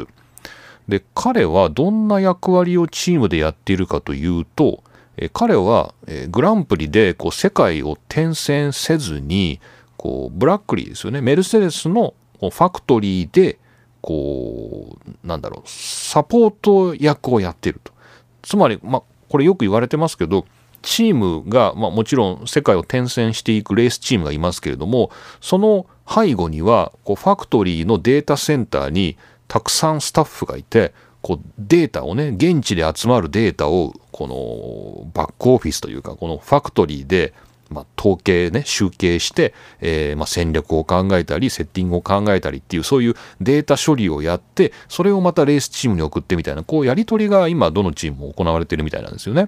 [0.87, 4.83] で彼はどんな役割をチームでやっているかというと、
[5.17, 9.59] え彼は、えグランプリでこう世界を転戦せずに
[9.97, 11.21] こうブラックリーですよね。
[11.21, 13.59] メルセデスのファクトリーで
[14.01, 17.93] こうなんだろうサポート役をやっていると。
[18.41, 20.45] つまり、まあ、これよく言われてますけど
[20.81, 29.17] チームが、まあ、もちろん世界を転戦していくレースチームがいますけれどもその背後にはこうファクトリーのデータセンターに
[29.47, 37.33] たくさんスタッフがいてこうデータをね現地で集まるデータをこのバックオフィスというかこのファクトリーで
[37.71, 49.47] まあ、統計ね集計して、えー、まあ、戦略を考えたりセッティングを考えたりっていうそういうデータ処理をやってそれをまたレースチームに送ってみたいなこうやり取りが今どのチームも行われてるみたいなんですよね。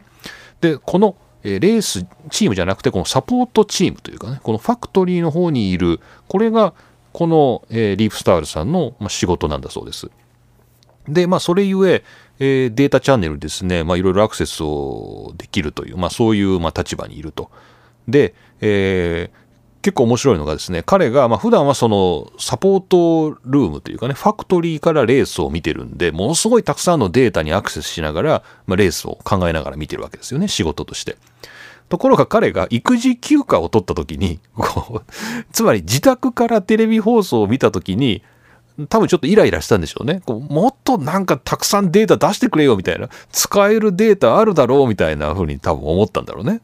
[0.62, 6.74] でこのえレースチームじゃなくてこのサポートチームというかねこのファクトリーの方にいるこれが
[7.14, 10.10] この、え、リーフスタールさんの、ま、仕事なんだそうです。
[11.08, 12.04] で、まあ、それゆえ
[12.40, 17.52] え、データチャンネルですね、まあ、いろいろアクセスをできるという、まあ、そういう、ま、立場にいると。
[18.08, 19.43] で、えー、
[19.84, 31.18] 結構面白いのがですね、彼が、まあ、普段はそのサポートルームというかね、ファクトリーからレースを見てるんで、ものすごいたくさんのデータにアクセスしながら、まあ、レースを考えながら見てるわけですよね、仕事として。
[31.90, 35.12] ところが彼が育児休暇を取った時に、こう、
[35.52, 38.24] つまり自宅からテレビ放送を見た時に、
[38.88, 40.22] 多分ちょっとイライラしたんでしょうね。
[40.26, 43.10] こうもっとなんかたくさんデータ出してくれよみたいな。
[43.32, 46.62] 使えるデータあるだろうみたいな風に多分思ったんだろうね。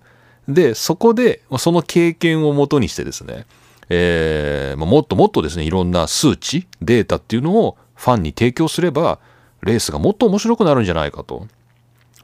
[0.49, 3.45] で、そこで、その経験をもとにしてですね、
[3.89, 9.19] えー、もっともっとですね、いろんな数値、データっていうのをファンに提供すれば、
[9.61, 11.47] レースがもっと面白くなるんじゃないかと。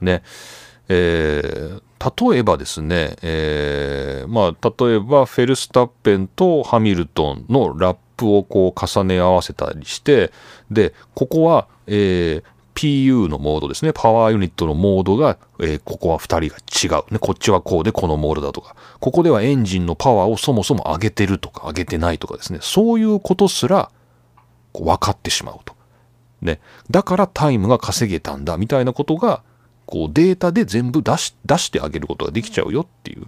[0.02, 0.24] ね。
[0.88, 10.32] えー、例えばですね、えー、まあ、例えばフェルスタッペンとハミルトンのラップをこう重ね合わせたりして
[10.70, 12.44] でここは、えー、
[12.76, 13.94] PU のモードですね。
[13.94, 18.76] パワーユニットのモードが、えー、ここは2人が違う、ね、こっちはこうでこのモードだとか。
[19.00, 22.60] ここではエンジンのパワーをそもそも上げてるとか上げてないとかですね。
[22.62, 23.90] そういうことすら
[24.74, 25.74] 分かってしまうと。
[26.42, 26.60] ね、
[26.92, 29.42] だからタイムが稼げたんだみたいなことが
[29.86, 33.28] こうデータで全部出し出してあげることができちゃうよっていう。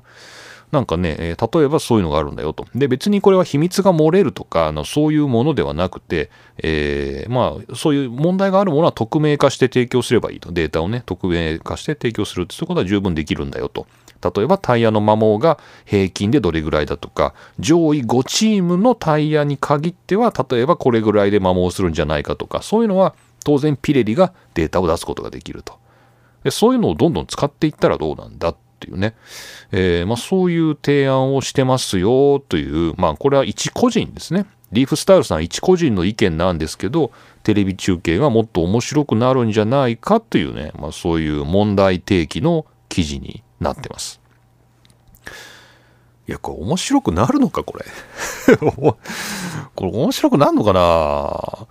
[0.72, 2.66] なんかね、え、例えばそういうのがあるんだよと。
[2.76, 10.52] で、別にこれは秘密が漏れるとか、あのそういうものではなくて、えー、まあ、そういう問題があるものは匿名化して提供すればいいと。
[10.52, 13.88] データをね、匿名化して提供するってことは十分できるんだよと。
[14.22, 25.80] 例えばタイヤの摩耗が平均でどれぐらいだとか、上位5チームのタイヤに限っては、例えばこれぐらいで摩耗するんじゃないかとか、そういうのは当然ピレリがデータを出すことができると。
[26.44, 29.16] でそういうのをどんどん使っていったらどうなんだっていうね、
[29.72, 34.46] えー、まあ、そういう提案をしてますよという、まあ、これは一個人ですね。
[34.72, 37.12] リーフスタイルさん一個人の意見なんですけど、
[37.44, 44.20] テレビ中継がもっと面白くなるんじゃないかというね、まあ、そういう問題提起の記事になってます。
[46.28, 47.86] いや、これ面白くなるのか、これ。
[48.58, 48.98] こ
[49.80, 51.68] れ面白くなるのかな？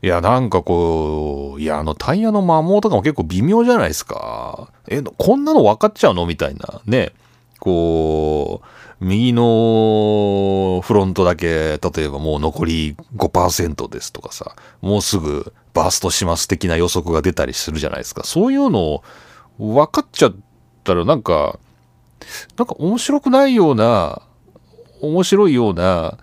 [0.00, 4.70] いや、なんかこう、いや、あのタイヤの摩耗とかも結構微妙じゃないですか。
[4.86, 6.24] え、こんなの分かっちゃうの？
[6.26, 6.80] みたいな。
[6.86, 7.12] ね。
[7.58, 18.22] こう、右のフロントだけ、例えばもう残り5%ですとかさ、もうすぐバーストします的な予測が出たりするじゃないですか。
[18.24, 19.02] そういうのを
[19.58, 20.34] 分かっちゃっ
[20.84, 21.58] たらなんか、
[22.56, 24.22] なんか面白くないような、
[25.00, 26.18] 面白いような、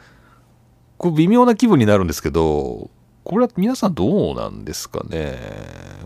[0.97, 2.89] こう微妙な気分になるんですけど、
[3.25, 5.37] これは皆さんどうなんですかね。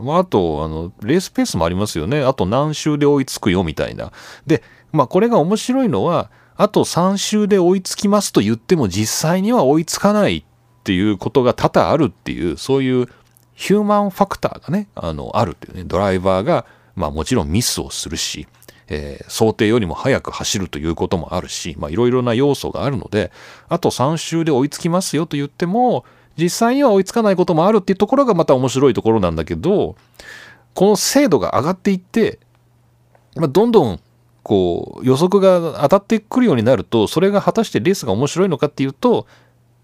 [0.01, 2.23] まあ、あと、あの、レースペースもありますよね。
[2.23, 4.13] あと何周で追いつくよみたいな。
[4.47, 10.43] で、まあ、これが面白いのは、あと3周で追いつきますと言っても実際には追いつかないっ
[10.84, 13.08] ていうことが多々あるっていう、そういう
[13.53, 18.47] ヒューマンファクターがね、あの、あるっていうね、ドライバーが、まあもちろんミスをするし、
[18.88, 23.32] えー、想定よりも速く走るということもあるし、まあいろいろな要素があるので、
[23.67, 26.05] あと3周で追いつきますよと言っても、
[26.39, 29.95] 実際には追いつかないこともあるっていうところがまた面白いところなんだけど、
[30.73, 32.39] この精度が上がっていって、
[33.36, 33.99] まあ、どんどん
[34.43, 39.28] こう予測が当たってくるようになると、それが果たしてレースが面白いのかっていうと、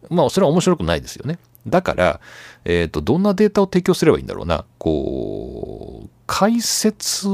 [0.10, 1.39] まあそれは面白くないですよね。
[1.68, 2.20] だから、
[2.63, 4.65] えっ、ー、と、どんなデータを提供すればいいんだろうな。
[4.78, 7.28] こう、解説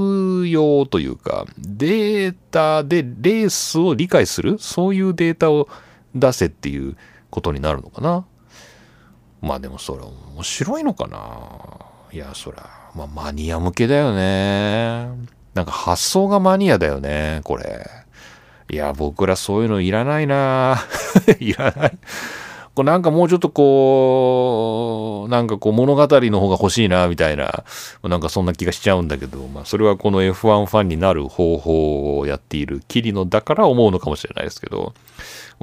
[0.47, 5.67] 用というか、データでレースを理解する、そういうデータを
[6.15, 6.95] 出せっていう
[7.29, 8.25] ことになるのかな。
[9.41, 10.01] まあでもそれ
[10.35, 11.19] 面白いのかな
[12.13, 15.07] いや、そら、まあマニア向けだよね。
[15.53, 17.87] なんか発想がマニアだよね、これ。
[18.69, 20.77] いや、僕らそういうのいらないな
[21.39, 21.97] いらない。
[22.73, 27.63] こうなんかもうちょっとこう、なんかこう物語の方が欲しいな、みたいな、
[28.03, 34.93] なんかそんな気がしちゃうんだけど、まあそれはこの F1 ファンになる方法をやっているキリノだから思うのかもしれないですけど、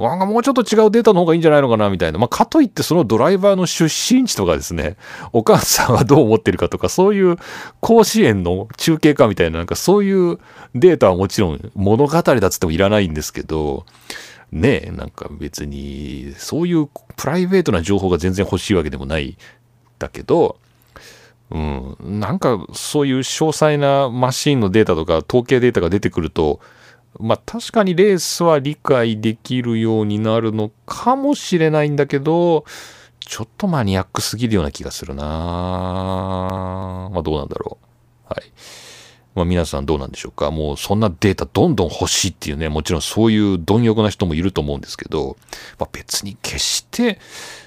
[0.07, 2.19] なんかもうちょっと違うデータの方がいいんじゃないのかなみたいな。
[2.19, 4.95] まあ、かといってそのドライバーの出身地とかですね、
[5.33, 7.35] お母さんはどう思ってるかとか、そういう
[7.81, 10.37] 甲子園の中継かみたいな、なんかそういう
[10.73, 13.85] データはもちろん物語だっつってもいらないんですけど、
[14.51, 19.37] ねえ、なんか別に、そういうプライベートな情報が全然欲しいわけでもない
[19.99, 20.57] だけど、
[21.51, 26.59] うん、なんかそういう詳細なマシンのデータとか統計データが出てくると、
[27.19, 32.65] まあ確かにレースは理解できるようになるのかもしれないんだけど、
[33.19, 35.23] ちょっとマニアックすぎるような気がするな
[37.11, 37.77] まあどうなんだろ
[38.29, 38.33] う。
[38.33, 38.51] はい。
[39.35, 45.37] まあ、皆さんどうなんでしょうかもうそんなデータどんどん欲しいっていうね、もちろんそういう貪欲な人もいると思うんですけど、
[45.77, 47.19] まあ、別に決して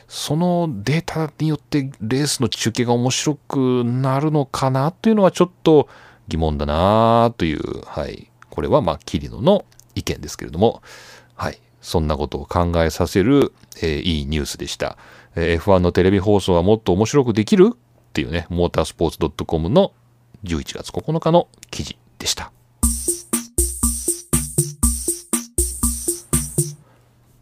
[0.09, 5.89] そのデータによってレースの中継が面白くなるのかなというのはちょっと
[6.29, 8.31] 疑問だなという、はい。
[8.51, 10.83] これはまあ、キリノの意見ですけれども、
[11.35, 11.59] はい。
[11.81, 14.99] そんなことを考えさせる、えー、いいニュースでした。
[15.35, 17.77] えー、F1 のテレビ放送はもっと面白くできるっ
[18.13, 19.95] ていうね、モータースポーツ .com の
[20.45, 22.53] 11月9日の記事でした。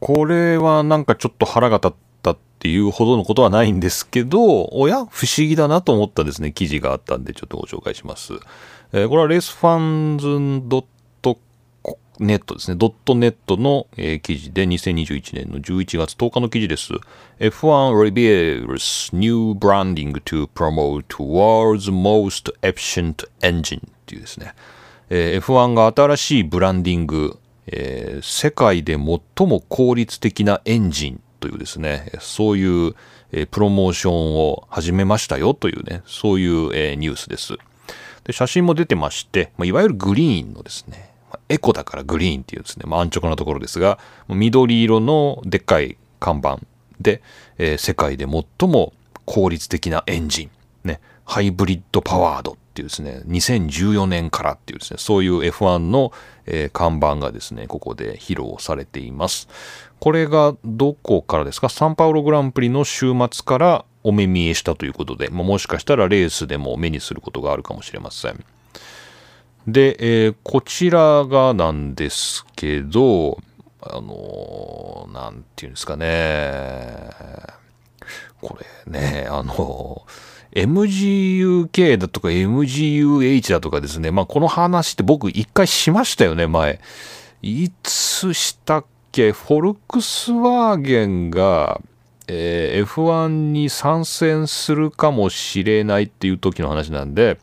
[0.00, 5.06] これはなんかちょっと腹が立ったっていうほどのことはないんですけど、おや？
[5.06, 8.34] 不思議だなと思ったですね、記事があったんでちょっとご紹介します。
[8.92, 9.78] えー、これはレースファ
[10.14, 10.26] ンズ
[12.20, 16.92] ネットですね、ドットネットの、えー、記事で2021年の11月10日の記事です。
[17.40, 24.54] F1 reveals new branding to promote world's most efficient engine っていうですね、
[25.08, 32.94] えー、F1 が新しいブランディング、えー、世界で最も効率的なエンジンというですね、そういう、
[33.32, 37.56] えー、プロモーションを始めましたよというね、そういう、えー、ニュースです。
[38.24, 41.09] で写真も出てまして、まあ、いわゆるグリーンのですね、
[41.50, 46.60] エコだからグリーンっていうですね、まあ、安直なところですが、緑色のでっかい看板
[47.00, 47.20] で、
[47.58, 48.92] えー、世界で最も
[49.26, 50.50] 効率的なエンジン、
[50.84, 56.12] ね、ハイブリッドパワードっていうですね、2014年からっていうですね、そういう F1 の、
[56.46, 59.48] えー、看板がですね、ここで披露されています。
[59.98, 61.68] これがどこからですか？
[61.68, 68.44] サンパウログランプリの週末からお目見えしたということで、まあ、もしかしたらレースでも目にすることがあるかもしれません。
[69.66, 73.38] で、えー、こちらがなんですけど、
[73.82, 77.10] あのー、なんていうんですかね。
[78.40, 84.10] これね、あのー、MGUK だとか MGUH だとかですね。
[84.10, 86.80] まあ、この話って僕一回しましたよね、前。
[87.42, 89.32] いつしたっけ？
[89.32, 91.80] フォルクスワーゲンが、
[92.28, 97.38] えー、F1 に参戦するかもしれないっていう時の話なんで、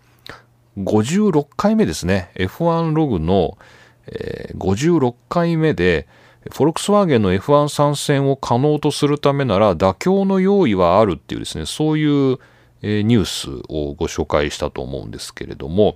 [0.77, 2.31] 56回目ですね。
[2.35, 3.57] F1 ログの、
[4.05, 6.07] えー、56回目で、
[6.51, 12.37] フォルクスワーゲンの F1 参戦を可能とするためなら妥協の用意はあるっていうですね、そういう、
[12.83, 15.95] えー、ニュースをご紹介したと思うんですけれども、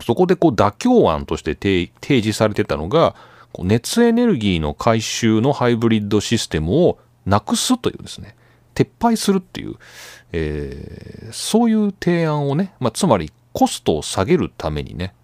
[0.00, 1.90] そこでこう妥協案として提
[2.22, 3.14] 示されてたのが、
[3.58, 8.34] 熱エネルギーの回収のハイブリッドシステムをなくすというですね、
[8.74, 9.74] 撤廃するっていう、
[10.32, 15.14] えー、そういう提案をね、まあ、つまりコストを下げるためにね、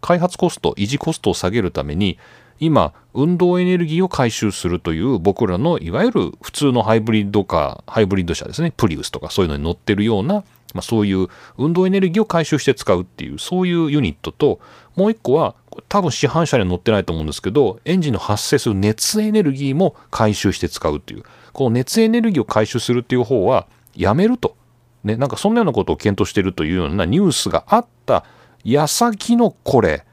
[0.00, 2.18] 開発コスト、維持コストを下げるために、
[2.60, 10.44] 今、運動エネルギーを回収するという僕らのいわゆる普通のハイブリッドカー、ハイブリッド車ですね、プリウスとかそういうのに乗ってるような、
[10.74, 14.60] まあ、そういう運動エネルギーを回収して使うっていう、そういうユニットと、
[14.96, 15.54] もう一個は、
[15.88, 21.22] 多分市販車には乗ってないと思うんですけど、エンジンの発生する熱エネルギーも回収して使うっていう、
[21.52, 23.66] この熱エネルギーを回収するっていう方は、
[23.96, 24.56] やめると。
[25.04, 28.24] ね、なんかそんなようなことを検討しているというようなニュースがあった
[28.64, 30.04] 矢先のこれ、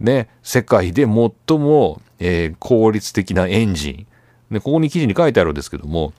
[0.00, 4.06] ね、世界で最も、えー、効率的なエンジン。
[4.50, 6.14] で、ここに記事に書いてあるんですけども、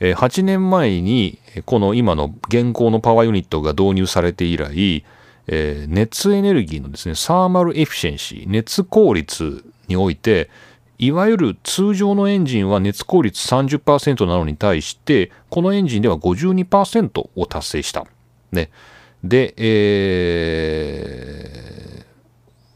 [0.00, 5.04] えー、8年前にこの今の現行のパワーユニットが導入されて以来、
[5.46, 10.50] えー、熱エネルギーのですね、サーマルエフィシェンシー、熱効率において、
[11.02, 18.06] いわゆる通常のエンジンは熱効率30%なのに対して、このエンジンでは52%を達成した。
[18.52, 18.68] ね。
[19.24, 20.44] で、え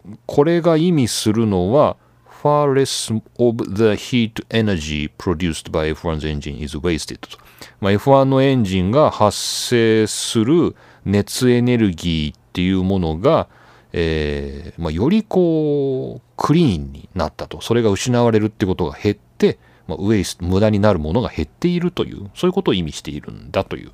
[0.08, 1.98] ー、これが意味するのは、
[2.42, 7.36] far less of the heat energy produced by F1's engine is wasted と。
[7.82, 13.48] まあ、F1 のエンジンが発生する熱エネルギーっていうものが、
[13.92, 23.88] えーまあ、よりこうクリーンになったとそれが失われるってことが減って、まあ、ウェイス無駄になるものが減っているというそういうことを意味しているんだという、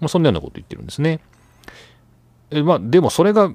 [0.00, 1.20] まあ、そんなようなことを言ってるんですね。
[2.50, 3.50] えまあ、でもそれが、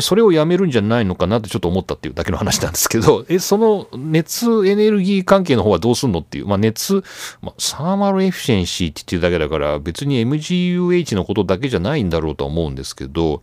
[0.00, 7.02] それをやめるんじゃないのかなってちょっと思ったっていうだけの話なんですけど、 え、その熱エネルギー関係の方はどうすんのっていう、まあ、熱、
[7.42, 13.42] まあ、サーマルエフィシェンシーって言ってるだけだから別に MGUH のことだけじゃないんだろうとは思うんですけど、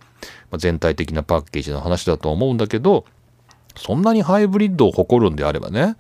[0.49, 3.05] まあ、全体的なパッケージの話だとは思うんだけど、
[3.76, 5.95] そんなにハイブリッドを誇るんであればね、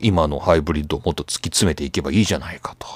[0.00, 2.86] 今のハイブリッドをもっと突き詰めていけばいいじゃないかと。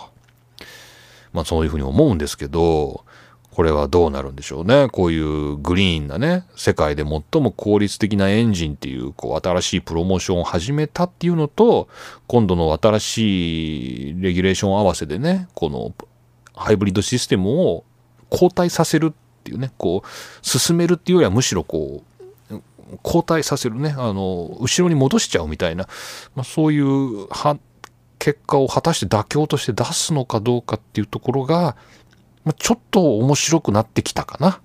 [1.32, 3.04] まあそういうふうに思うんですけど、
[3.52, 4.88] これはどうなるんでしょうね。
[4.88, 11.88] こういうグリーンなね、世界で最も効率的なエンジンっていう、こう、新しいプロモーションを始めたっていうのと、
[12.28, 15.92] 今度の新しいレギュレーション合わせでね、この
[16.54, 17.84] ハイブリッドシステムを
[18.30, 20.08] 後退させるっていうね、こう、
[20.46, 22.11] 進めるっていうよりはむしろこう、
[23.02, 25.88] 後退させるね、あの、後ろに戻しちゃうみたいな、
[26.34, 27.28] まあ、そういう
[28.18, 31.76] 結果を果たして妥協として出すのかどうかっていうところが
[32.44, 34.50] ま、ちょっと面白くなってきたかな。
[34.50, 34.58] っ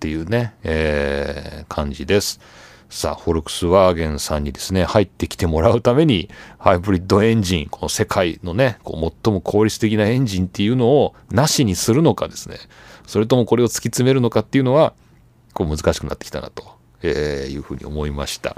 [0.00, 2.40] ていうね、えー、感じです。
[2.90, 6.28] さあ、フォルクスワーゲンさんにですね、入ってきてもらうために、
[6.58, 12.56] ハイブリッドエンジン、この世界のね、こう最も効率的なエンジンっていうのをなしにするのかですね、
[13.06, 14.92] それともこれを突き詰めるのかっていうのは、
[15.54, 16.64] こう難しくなってきたなと、
[17.02, 18.56] えいうふうに思いました。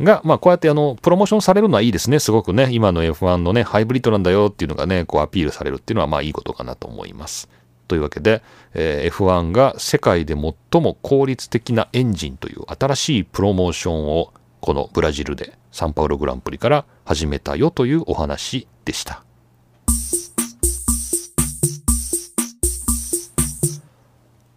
[0.00, 2.18] が、まあ、こうやってあの、プロモーションされるのはいいですね。
[2.18, 7.48] すごくね、今の F1 のね、ハイブリッドなんだよっていうのがね、こうアピールされるっていうのは、まあいいことかなと思います。
[7.88, 8.42] というわけで、
[8.74, 19.24] えー、F1 が世界で最も効率的なエンジンという新しいプロモーションをこのブラジルでサンパウログランプリから始めたよというお話でした。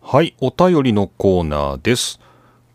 [0.01, 2.21] はい、お便りのコーナーです。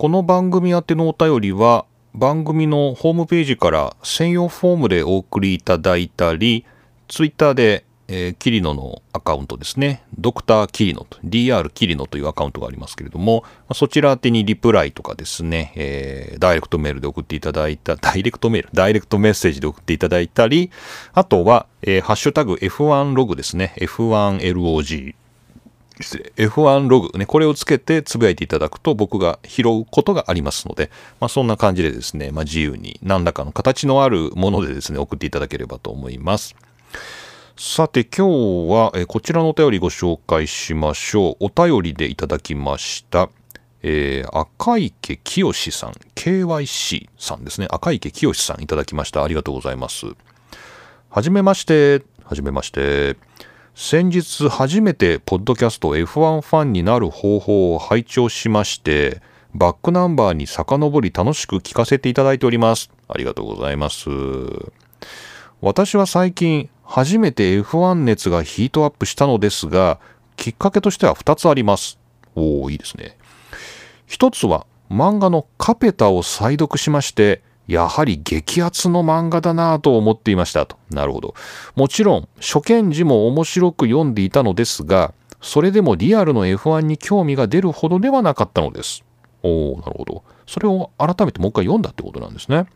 [0.00, 1.84] この番組宛てのお便りは
[2.14, 6.64] 番組のホームページから専用フォームでお送りいただいたり、
[7.06, 13.44] ツイッターで、えー、キリノのアカウントですね、ドクターキリノと、DR キリノというアカウントがありますけれども、
[13.74, 20.70] そちら宛てにリプライとかですね、えー、ダイレクトメールで送っていただいた、ダイレクトメール、ダイレクトメッセージで送っていただいたり、
[21.12, 25.14] あとは、えー、ハッシュタグ F1 ログですね、F1LOG
[26.02, 30.90] 失礼、F1 ログね、これをつけてつぶやいていただくと僕が拾うことがありますので、
[31.20, 36.54] まあ、そんな感じでですね、まあ、自由に何らかの形のあるものでですね、送っていただければと思います。
[37.56, 38.26] さて今
[38.66, 41.36] 日は、えこちらのお便りご紹介しましょう。
[41.40, 43.28] お便りでいただきました。
[43.82, 47.66] えー、赤池清さん、KYC さんですね。
[47.70, 49.22] 赤池清さんいただきました。
[49.22, 50.06] ありがとうございます。
[51.10, 52.02] はじめまして。
[52.24, 53.16] はじめまして。
[53.74, 59.22] 先日初めてポッドキャスト F1 ファンになる方法を拝聴しまして
[59.54, 62.90] バックナンバーに遡り楽しく聞かせていただいております。
[63.08, 64.10] ありがとうございます。
[65.60, 69.98] 私は最近初めて F1 熱がヒートアップしたのですが
[70.36, 71.98] きっかけとしては2つあります。
[72.34, 73.16] おおいいですね。
[74.06, 80.76] 一つは漫画のカペタを再読しましてやはり激アツの漫画だなぁと思っていましたと。
[80.90, 81.34] なるほど。
[81.76, 89.04] もちろん、初見時も面白く読んでいたのですが、それでもリアルの F1 に興味が出るほどではなかったのです。
[89.44, 90.24] おおなるほど。
[90.46, 92.66] それを改めてもう一回読んだってことなんですね。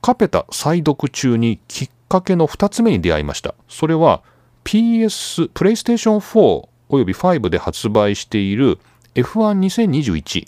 [0.00, 3.56] カペタ再読中にきっかけの2つ目に出会いました。
[3.68, 4.22] それは
[4.64, 8.78] PS、プレイステーション4および5で発売している
[9.16, 10.46] F12021。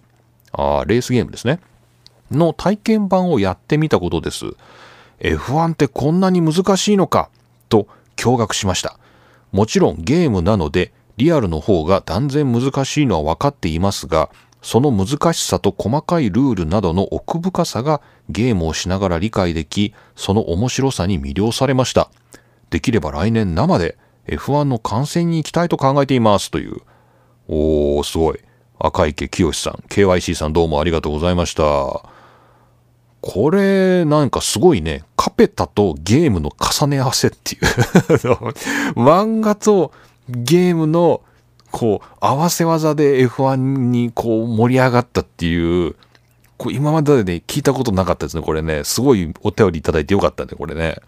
[0.52, 1.58] ああ、レースゲームですね。
[2.30, 4.46] の体験版をやってみたことです。
[5.20, 7.30] F1 ってこんなに難しいのか？
[7.68, 8.98] と驚愕しました。
[9.52, 14.30] もちろんゲームなのでリアルの方が断然難しいのは分かっていますが、
[14.62, 18.00] その難しさと細かいルールなどの奥深さが
[18.30, 22.10] ゲームをしながら理解でき、その面白さに魅了されました。
[22.70, 23.96] できれば来年生で
[24.26, 26.80] F1 の観戦に行きたいと考えていますという。
[27.46, 28.40] おー、すごい。
[28.78, 32.13] 赤池清さん、KYC さんどうもありがとうございました。
[33.26, 37.62] これ、なんかすごいね、カペタとゲームの重ね合わせっていう
[39.00, 39.92] 漫画と
[40.28, 41.22] ゲームの、
[41.70, 45.96] こう、合わせ技で F1 にこう盛り上がったっていう、
[46.58, 48.84] こう今までで、ね、聞いたことなかったですね、これね。
[48.84, 50.98] すごいお便りいただいてよかったね、これね。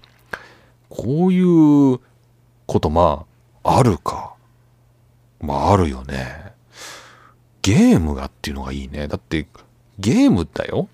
[0.88, 2.00] こういう
[2.64, 3.26] ことま
[3.62, 4.32] あ、あるか。
[5.42, 6.54] まあ、あるよね。
[7.60, 9.06] ゲームがっていうのがいいね。
[9.06, 9.46] だって、
[9.98, 10.88] ゲームだよ。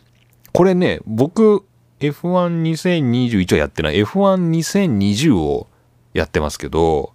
[0.53, 1.65] これね、僕、
[2.01, 4.03] F12021 はやってない。
[4.03, 5.69] F12020 を
[6.15, 7.13] やってますけど、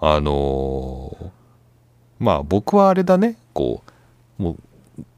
[0.00, 1.30] あのー、
[2.20, 3.82] まあ僕はあれだね、こ
[4.38, 4.56] う、も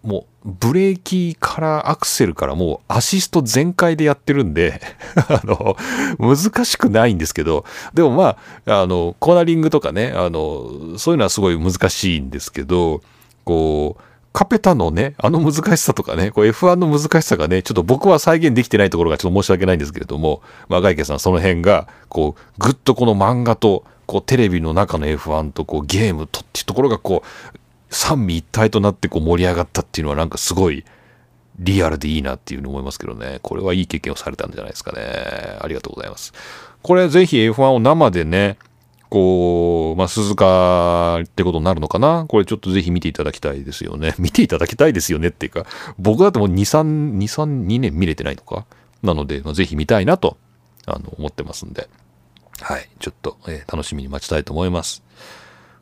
[0.04, 4.80] う、もう、ブレーキからアクセルからもうアシスト全開でやってるんで
[5.28, 5.76] あの、
[6.18, 13.02] 難しくないんですけど、でもまあ、あの、コーナリングとかね、あの、そういうのはすごい難しいんですけど、
[13.44, 14.02] こう、
[14.32, 27.58] カペタのね、あの難しさとかね、こう F1 の難しさがね、ちょっと僕は再現できてないところがちょっと申し訳ないんですけれども、まあ、ガイケさんその辺が、こう、ぐっとこの漫画と、こう、テレビの中の F1 と、こう、ゲームとっていうところが、こう、
[27.90, 30.84] 三位一体となってこう盛り上がったっていうのはなんかすごい
[31.58, 33.40] リアルでいいなっていうふうに思いますけどね。
[33.42, 35.02] これはいい経験をされたんじゃないですかね。
[35.60, 36.32] ありがとうございます。
[36.82, 38.56] これぜひ F1 を生でね、
[39.10, 42.24] こう、まあ、鈴鹿ってことになるのかな？
[42.28, 44.14] これちょっとぜひ見ていただきたいですよね。
[44.18, 45.66] 見ていただきたいですよねっていうか、
[45.98, 48.64] 僕だともう2、3、2、3、2年見れてないとか？
[49.02, 50.36] なので、まあ、ぜひ見たいなと、
[50.86, 51.88] あの、思ってますんで。
[52.60, 52.88] はい。
[52.98, 55.02] ちょっと、えー、楽しみに待ちたいと思います。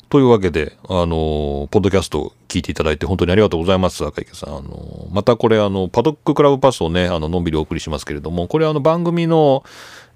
[0.08, 4.56] というわけで、あの、ポッドキャスト聞いていただいて本当にありがとうございます、赤池さん。
[4.56, 9.64] あの、またこれ、あの、パドッククラブパスをね、あの、のんびりお送りしますけれども、これあの、番組の、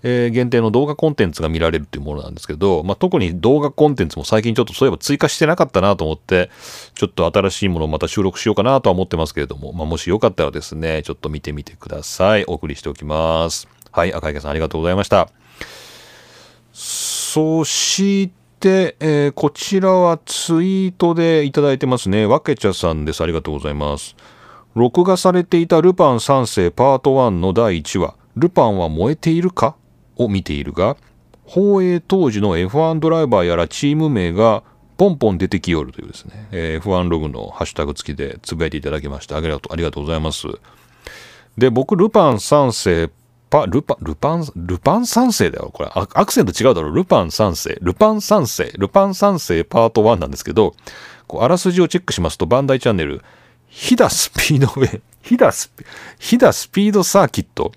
[0.02, 6.50] え、限定の動画コンテンツが見られるというものなんですけど、まあ、特に動画コンテンツも最近ちょっとそういえば追加してなかったなと思って、
[6.94, 12.44] ちょっと新しいものをまた収録しようかなとは思ってますけれども、まあ、もしよかったらですね、ちょっと見てみてください。
[12.46, 13.68] お送りしておきます。
[13.90, 15.28] はい、赤池さんありがとうございました。
[16.72, 22.26] そして、て、えー、こちらはツイートでいただいてますね。
[22.26, 23.20] わけちゃさんです。
[23.20, 24.14] ありがとうございます。
[24.74, 29.74] 録画されていたルパン三世パート1の第1話、ルパンは燃えているか？
[30.24, 30.96] を見ているが、
[31.44, 34.62] 放映当時の F1 ドライバーやらチーム名が
[34.96, 40.46] ポンポン出てきよるというですね、えー、F1 ログのハッシュタグ付きでつぶやいていただきましてありがとうありがとうございます。
[41.58, 43.10] で、僕、ルパン三世
[43.52, 45.70] パ、ルパ、ルパン、ルパン三世だよ。
[45.74, 46.90] これア、クセント違うだろ。
[46.90, 50.74] ルパン三世、ルパン三世、ルパン三世パート1なんですけど、
[51.26, 53.20] こうあらすじをチェックしますと、バンダイチャンネル、
[53.68, 55.70] ヒダスピードウェイ、ヒダス、
[56.18, 57.72] ヒダスピードサーキット、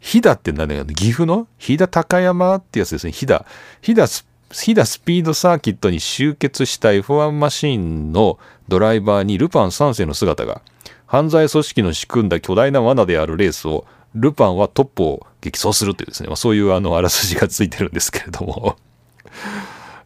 [0.00, 1.46] 飛騨って何だよ、岐阜の？
[1.58, 3.12] 飛騨高山ってやつですね。
[3.12, 3.44] 飛騨。
[3.82, 4.64] 飛騨ス、ス
[5.00, 8.38] ピードサーキットに集結した F1 マシンの
[8.68, 10.62] ドライバーにルパン3世の姿が、
[11.06, 18.76] 犯罪組織の仕組んだ巨大な罠であるレースをルパンはトップを激走するというですね、まあ、そういうあのあらすじがついてるんですけれども。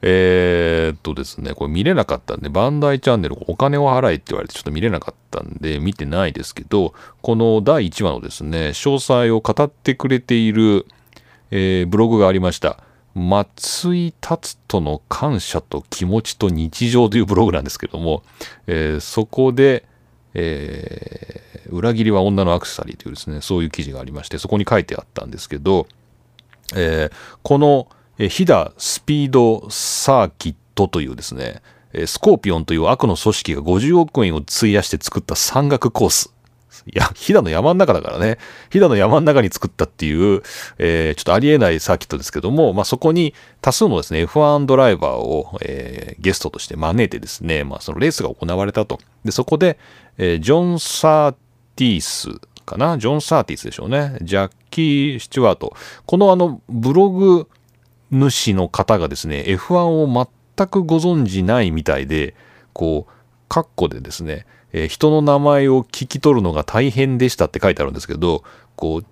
[0.04, 6.92] えっとですね、これ見れなかったんで、バンダイチャンネルお金を払えって言われてちょっと見れなかったんで、見てないですけど、
[7.22, 10.86] この第1話のですね、詳細を語ってくれている、
[11.52, 12.78] えー、ブログがありました。
[13.14, 18.22] 松井達人の感謝と気持ちと日常というブログなんですけども、
[18.66, 19.84] えー、そこで、
[20.34, 25.86] えー、裏切りは女のアクセサリーというですね、そういう記事がありまして、そこに書いてあったんですけど、
[26.74, 27.86] えー、この、
[28.22, 31.60] えー、ヒダスピードサーキットというですね、
[32.06, 36.32] スコーピオンという悪の組織が50億円を費やして作った山岳コース。
[36.86, 38.38] いや、飛騨の山の中だからね。
[38.70, 40.42] 飛騨の山の中に作ったっていう、
[40.78, 49.00] えー、ちょっとありえないサーキットですけども、まあ、そこに多数のですね、F1 ドライバーを、えー、ゲストとして招いてですね、まあ、そのレースが行われたと。
[49.24, 49.78] で、そこで、
[50.16, 51.32] えー、ジョン・サー
[51.74, 52.30] ティース
[52.64, 52.98] かな？
[52.98, 54.16] ジョン・サーティースでしょうね。
[54.22, 55.74] ジャッキー・スチュワート。
[56.06, 57.48] このあの、ブログ
[58.12, 62.34] 主の方がですね、F1 を全くご存じないみたいで、
[62.74, 63.12] こう、
[63.48, 68.44] カッコでですね、えー、人の名前を聞き取るのが大変でしたって書いてあるんですけど、
[68.76, 69.06] こう、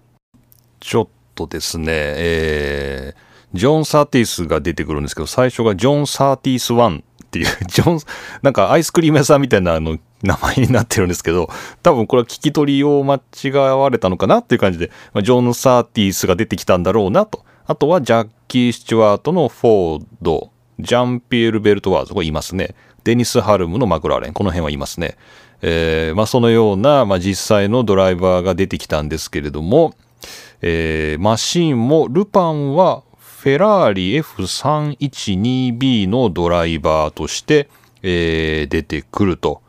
[0.80, 8.00] ちょっとですね、えー、ジョン・サーティスが出てくるんですけど、最初がジョン・サーティス1っていう、 ジョン、
[8.42, 11.48] なんかアイスクリーム屋さんみたいなあの名前になってるんですけど、
[11.82, 17.44] 多分これは聞き取りを間違われたのかなっていう感じで、まあ、ジョン・サーティスが出てきたんだろうなと。
[17.66, 22.74] あとはジャックキー・スチュワートのフォード、ジャンピエール・ベルトワーズ、これいますね。
[23.04, 25.16] デニス・ハルムのマクラーレン、この辺はいますね。
[25.62, 29.94] えー、まあ、そのような、まあ、実際のドライバーが出てきたんですけれども、
[30.62, 37.68] えー、マシンもルパンはフェラーリ F312B のドライバーとして、
[38.02, 39.62] えー、出てくると。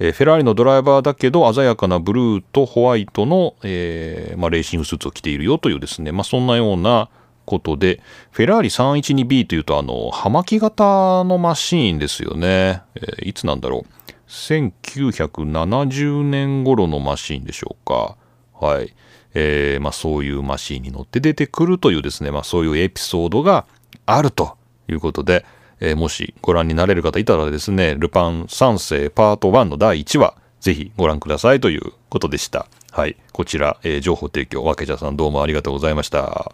[0.00, 7.08] えーフェラーリのドライバーだけど鮮やかなブルーとホワイトの、えーまあ、レーシングスーツを着ているよというですね、まあ、そんなような
[7.48, 13.86] ことでフェラーリ 312B というとあの葉巻型のマシーンですよね、えーいつなんだろう
[14.28, 18.16] 1970年頃のマシーンでしょうか
[18.60, 18.94] はい、
[19.32, 23.64] えーまあ、そういうマシーンに乗って出てくるというですね、まあ、そういうエピソードが
[24.04, 25.46] あるということで、
[25.80, 32.66] えーもしご覧になれる方いたらですね、ルパン三世パート1の第1話、ぜひご覧くださいということでした。
[32.90, 33.16] はい。
[33.32, 36.52] こちら、えー情報提供、わけちゃさんどうもありがとうございました。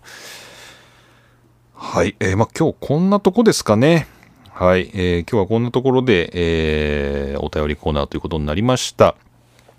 [1.86, 2.16] はい。
[2.18, 4.08] えーまあ、今日こんなとこですかね。
[4.50, 4.90] はい。
[4.94, 9.14] えー今日はこんなところで、えーお便りコーナーということになりました。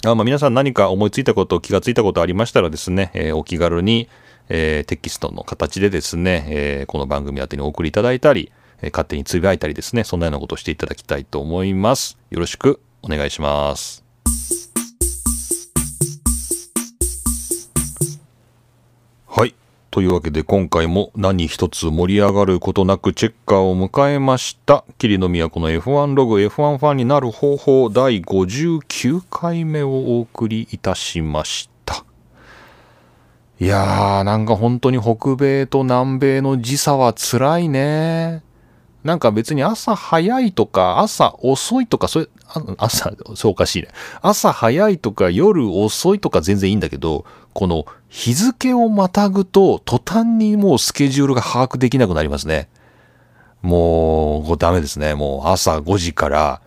[0.06, 4.08] あまあ、皆さん何か思いついたこと、気がついたことありましたらですね、えーお気軽に、
[4.48, 8.52] えーテキストの形でですね、えーこの番組宛てにお送りいただいたり、
[8.82, 12.18] えー勝手につぶやいたりですね、そんなようなことをしていただきたいと思います。
[12.30, 14.06] よろしくお願いします。
[19.28, 19.56] はい。
[19.96, 24.84] というわけで今回も何一つ盛り上がることなくチェッカーを迎えました。
[24.98, 32.04] 霧の都の F1 ログ F1 ファンになる方法第59回目をお送りいたしました。
[33.58, 38.44] いやーなんか本当に北米と南米の時差は辛いね。
[39.06, 42.28] なんか別に朝早いとか朝遅いとか、それ、
[42.78, 43.90] 朝、そうおかしいね。
[44.24, 52.68] 朝早いとか夜遅いとか全然いいんだけど、この日付をまたぐと途端にもうスケジュールが把握できなくなりますね。
[53.62, 55.14] もう、ダメですね。
[55.14, 56.62] もう朝5時から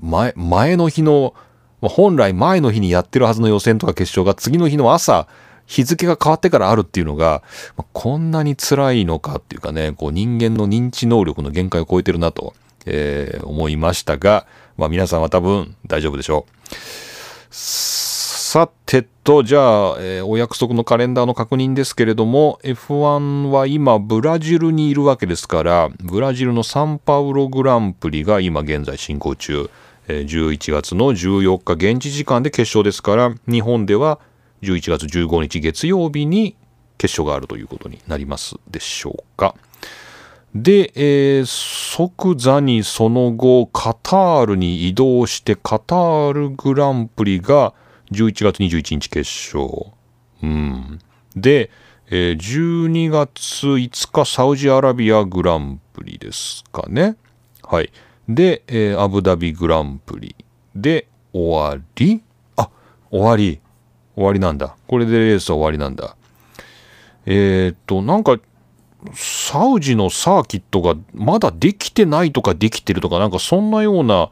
[0.00, 1.34] 前、前の日の、
[1.80, 5.26] 本来前の日にやってるはずの予選とか決勝が次の日の朝、
[5.66, 7.42] 日付が変わってからあるっていうのが、
[7.92, 12.54] こんなに辛いのかっていうかね、こう人間の認知能力の限界を超えてるなと、
[12.86, 14.46] えー思いましたが、
[14.76, 16.54] まあ皆さんは多分大丈夫でしょう。
[17.50, 29.70] さてと、じゃあ、えーお約束のカレンダーの確認ですけれども、F1 は今、ブラジルにいるわけですから、ブラジルのサンパウログランプリが今現在進行中、
[30.08, 34.20] えー11月の14日現地時間で決勝ですから、日本では
[34.64, 36.56] 11月15日月曜日に
[36.98, 39.54] 決勝があるということになりますでしょうか。
[40.54, 47.74] で、えー即座にその後カタールに移動してカタールグランプリが
[48.12, 49.18] 11月21日決
[49.56, 49.92] 勝。
[50.42, 50.98] うん、
[51.36, 51.70] で、
[52.08, 57.16] えー12月5日サウジアラビアグランプリですかね。
[57.62, 57.90] はい。
[58.28, 60.36] で、えーアブダビグランプリ
[60.74, 62.22] で終わり
[62.56, 62.70] あ
[63.10, 63.60] 終わり
[64.14, 64.76] 終わりなんだ。
[64.86, 66.16] これでレースは終わりなんだ。
[67.26, 68.38] えーっと、なんか
[69.12, 74.30] サウジのサーキットがまだできてないとかできてるとかなんかそんなような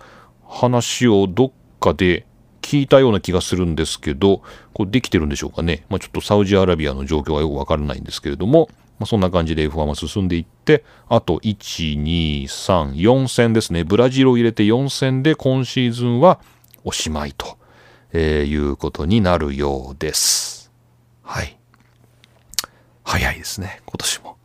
[0.49, 2.27] 話をどっかで
[2.63, 16.41] 聞いたような気がするんですけどこれできてるんでしょうかね、まあ、ちょっとサウジアラビアの状況はよくわからないんですけれども、まあ、そんな感じで F1 は進んでいってあと1234戦ですねブラジルを入れて4戦で今シーズンは
[16.85, 17.59] おしまいと、
[18.13, 20.71] えーいうことになるようです。
[21.23, 21.57] はい。
[23.05, 24.37] 早いですね今年も。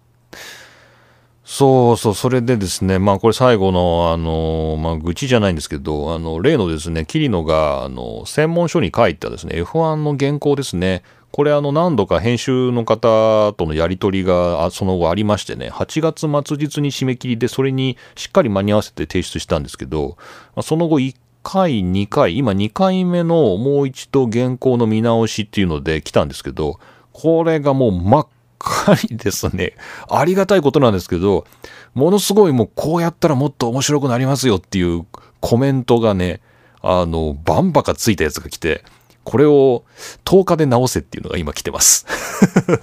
[1.43, 20.17] そうそう、それでですね、まあこれ最後の、あの、まあ愚痴じゃないんですけど、あの、例のですね、桐野が、あの、専門書に書いたですね、F1 の原稿ですね、これあの何度か編集の方とのやり取りがその後ありましてね、8月末日に締め切りでそれにしっかり間に合わせて提出したんですけど、
[20.61, 21.15] その後1
[21.47, 26.77] 回、2回、今2回目のもう一度原稿の見直しっていうので来たんですけど、
[27.13, 28.27] これがもう真っ
[28.59, 29.77] 赤にですね、
[30.11, 31.45] ありがたいことなんですけど、
[31.93, 35.05] ものすごいもうこうやったらもっと面白くなりますよっていう
[35.39, 36.41] コメントがね、
[36.81, 38.83] あの、バンバカついたやつが来て、
[39.23, 39.83] これを
[40.25, 42.05] 10日で直せっていうのが今来てます。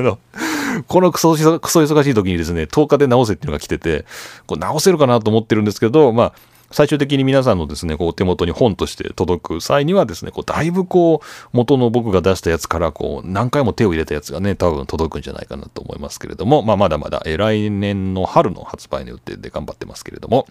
[0.88, 1.38] このクソク
[1.70, 4.06] ソ忙しい時にですね、10日で直せっていうのが来てて、
[4.46, 6.32] これ直せるかなと思ってるんですけど、まあ、
[6.74, 20.48] 最終的に皆さんのですね、こう手元に本として届く際にはですね、こうだいぶこう元の僕が出したやつからこう何回も手を入れたやつがね、多分届くんじゃないかなと思いますけれども、まあまだまだ、え来年の春の発売の予定で頑張ってますけれども、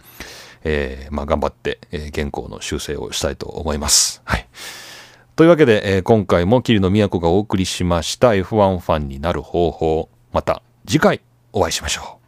[0.64, 4.22] えーまあ頑張って、えー原稿の修正をしたいと思います。
[4.24, 4.48] はい。
[5.36, 11.20] というわけで、えー今回も桐野都がお送りしました F1 ファンになる方法、また次回
[11.52, 12.23] お会いしましょう。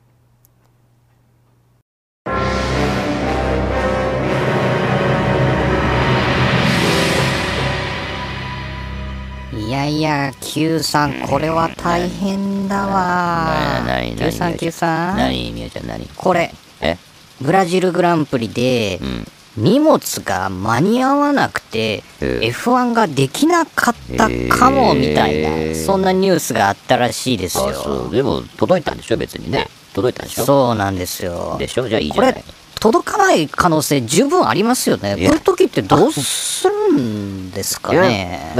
[9.75, 13.83] やいや、Q さん、これは大変だわ。
[13.85, 15.17] なになに Q さん、Q さん。
[15.17, 16.07] 何みゆちゃん何？
[16.15, 16.97] これ、え？
[17.41, 19.27] ブラジルグランプリで、うん。
[19.57, 22.51] 荷物が間に合わなくて、ええ。
[22.51, 25.75] F1 ができなかったかもみたいな、ええ。
[25.75, 27.73] そんなニュースがあったらしいですあよ。
[27.73, 28.15] そう。
[28.15, 29.17] でも届いたんでしょ？
[29.17, 29.67] 別にね。
[29.93, 30.45] 届いたんでしょ？
[30.45, 31.55] そうなんですよ。
[31.57, 31.87] でしょ？
[31.87, 32.35] じゃあいいじこゃない。
[32.35, 32.43] れ、
[32.81, 35.15] 届かない可能性十分ありますよね。
[35.15, 38.55] こういう時ってどうするんですかね。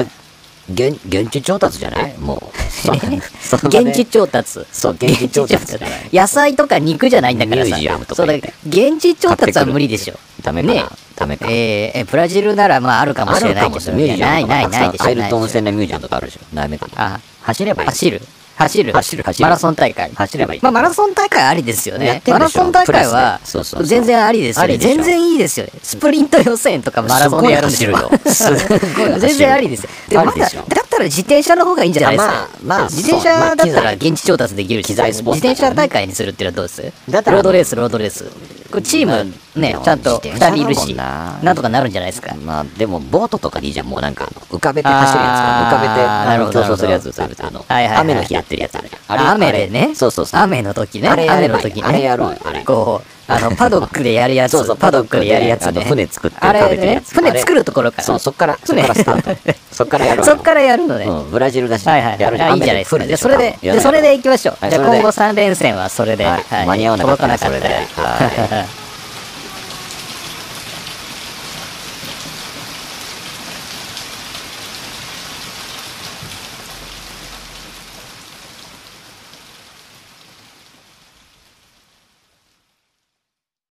[0.72, 2.16] 現現地調達じゃない？
[2.20, 2.56] もう。
[3.68, 4.60] 現地調達。
[4.72, 5.90] そう現地調達じゃない。
[6.12, 7.68] 野菜とか肉じゃないんだからさ。
[7.68, 8.34] ミュージアムとかそうだ
[8.68, 10.16] 現地調達は無理でしょ。
[10.42, 10.74] ダメかな。
[10.74, 10.86] ね。
[11.16, 11.46] ダメか。
[11.50, 14.08] えーえブラジルならまああるかもあしれないけど、ない。
[14.20, 15.16] ないないないでしょ。
[15.16, 16.40] ないトン線のミュージアムとかあるでしょ。
[16.54, 17.16] ダメかな。
[17.16, 17.84] あ、走れば。
[17.86, 18.22] 走る？
[18.58, 19.44] 走る走る走る。
[19.44, 20.12] マラソン大会。
[20.14, 20.60] 走ればいい。
[20.62, 22.22] まあマラソン大会ありですよね。
[22.28, 23.40] マラソン大会は
[23.84, 24.78] 全然ありですよね。
[24.78, 25.74] 全然いいですよね。
[25.84, 27.92] スプリント予選とかマラソンでやるんですよ。
[29.20, 29.90] 全然ありですよ。
[30.10, 30.50] でもまだ、だっ
[30.90, 32.32] たら自転車の方がいいんじゃないですか？
[32.64, 34.88] まあまあ自転車だったら現地調達できるし。
[34.88, 38.26] 機材スポーツ自転車大会にするっていうのはどうですロードレース、ロードレース。
[38.72, 42.34] これチームねちゃんと自転車2人いるし、ななんとかなるんじゃないですか。
[42.36, 46.60] まあでもボートとかでいいじゃんもうなんか浮かべて走るやつあー浮かべてあなるほど。
[46.62, 49.94] の競争するやつそういうあの雨の日やってるやつあれあ雨でね。
[49.96, 50.42] そうそうそう。
[50.42, 51.10] 雨の時ね。
[51.10, 51.88] 雨の時ね。
[51.88, 52.64] あれやろうよあれ。
[52.64, 54.54] こう、あの、 パドックでやるやつ。
[54.54, 55.84] そうそうパドックでやるやつね。
[55.84, 58.04] 船作ってあれ浮かべてるやね、つ船作るところから。
[58.04, 61.06] そうそっから そっ船からスタートそっからやろうよそっからやるのね。
[61.06, 62.60] うんブラジルだしやるじゃんはい。
[62.60, 62.90] いいじゃないですか。
[63.18, 64.70] それで、それで行きましょう。
[64.70, 66.26] じゃ今後3連戦はそれで。
[66.26, 68.66] はい間に合わなかったそれではい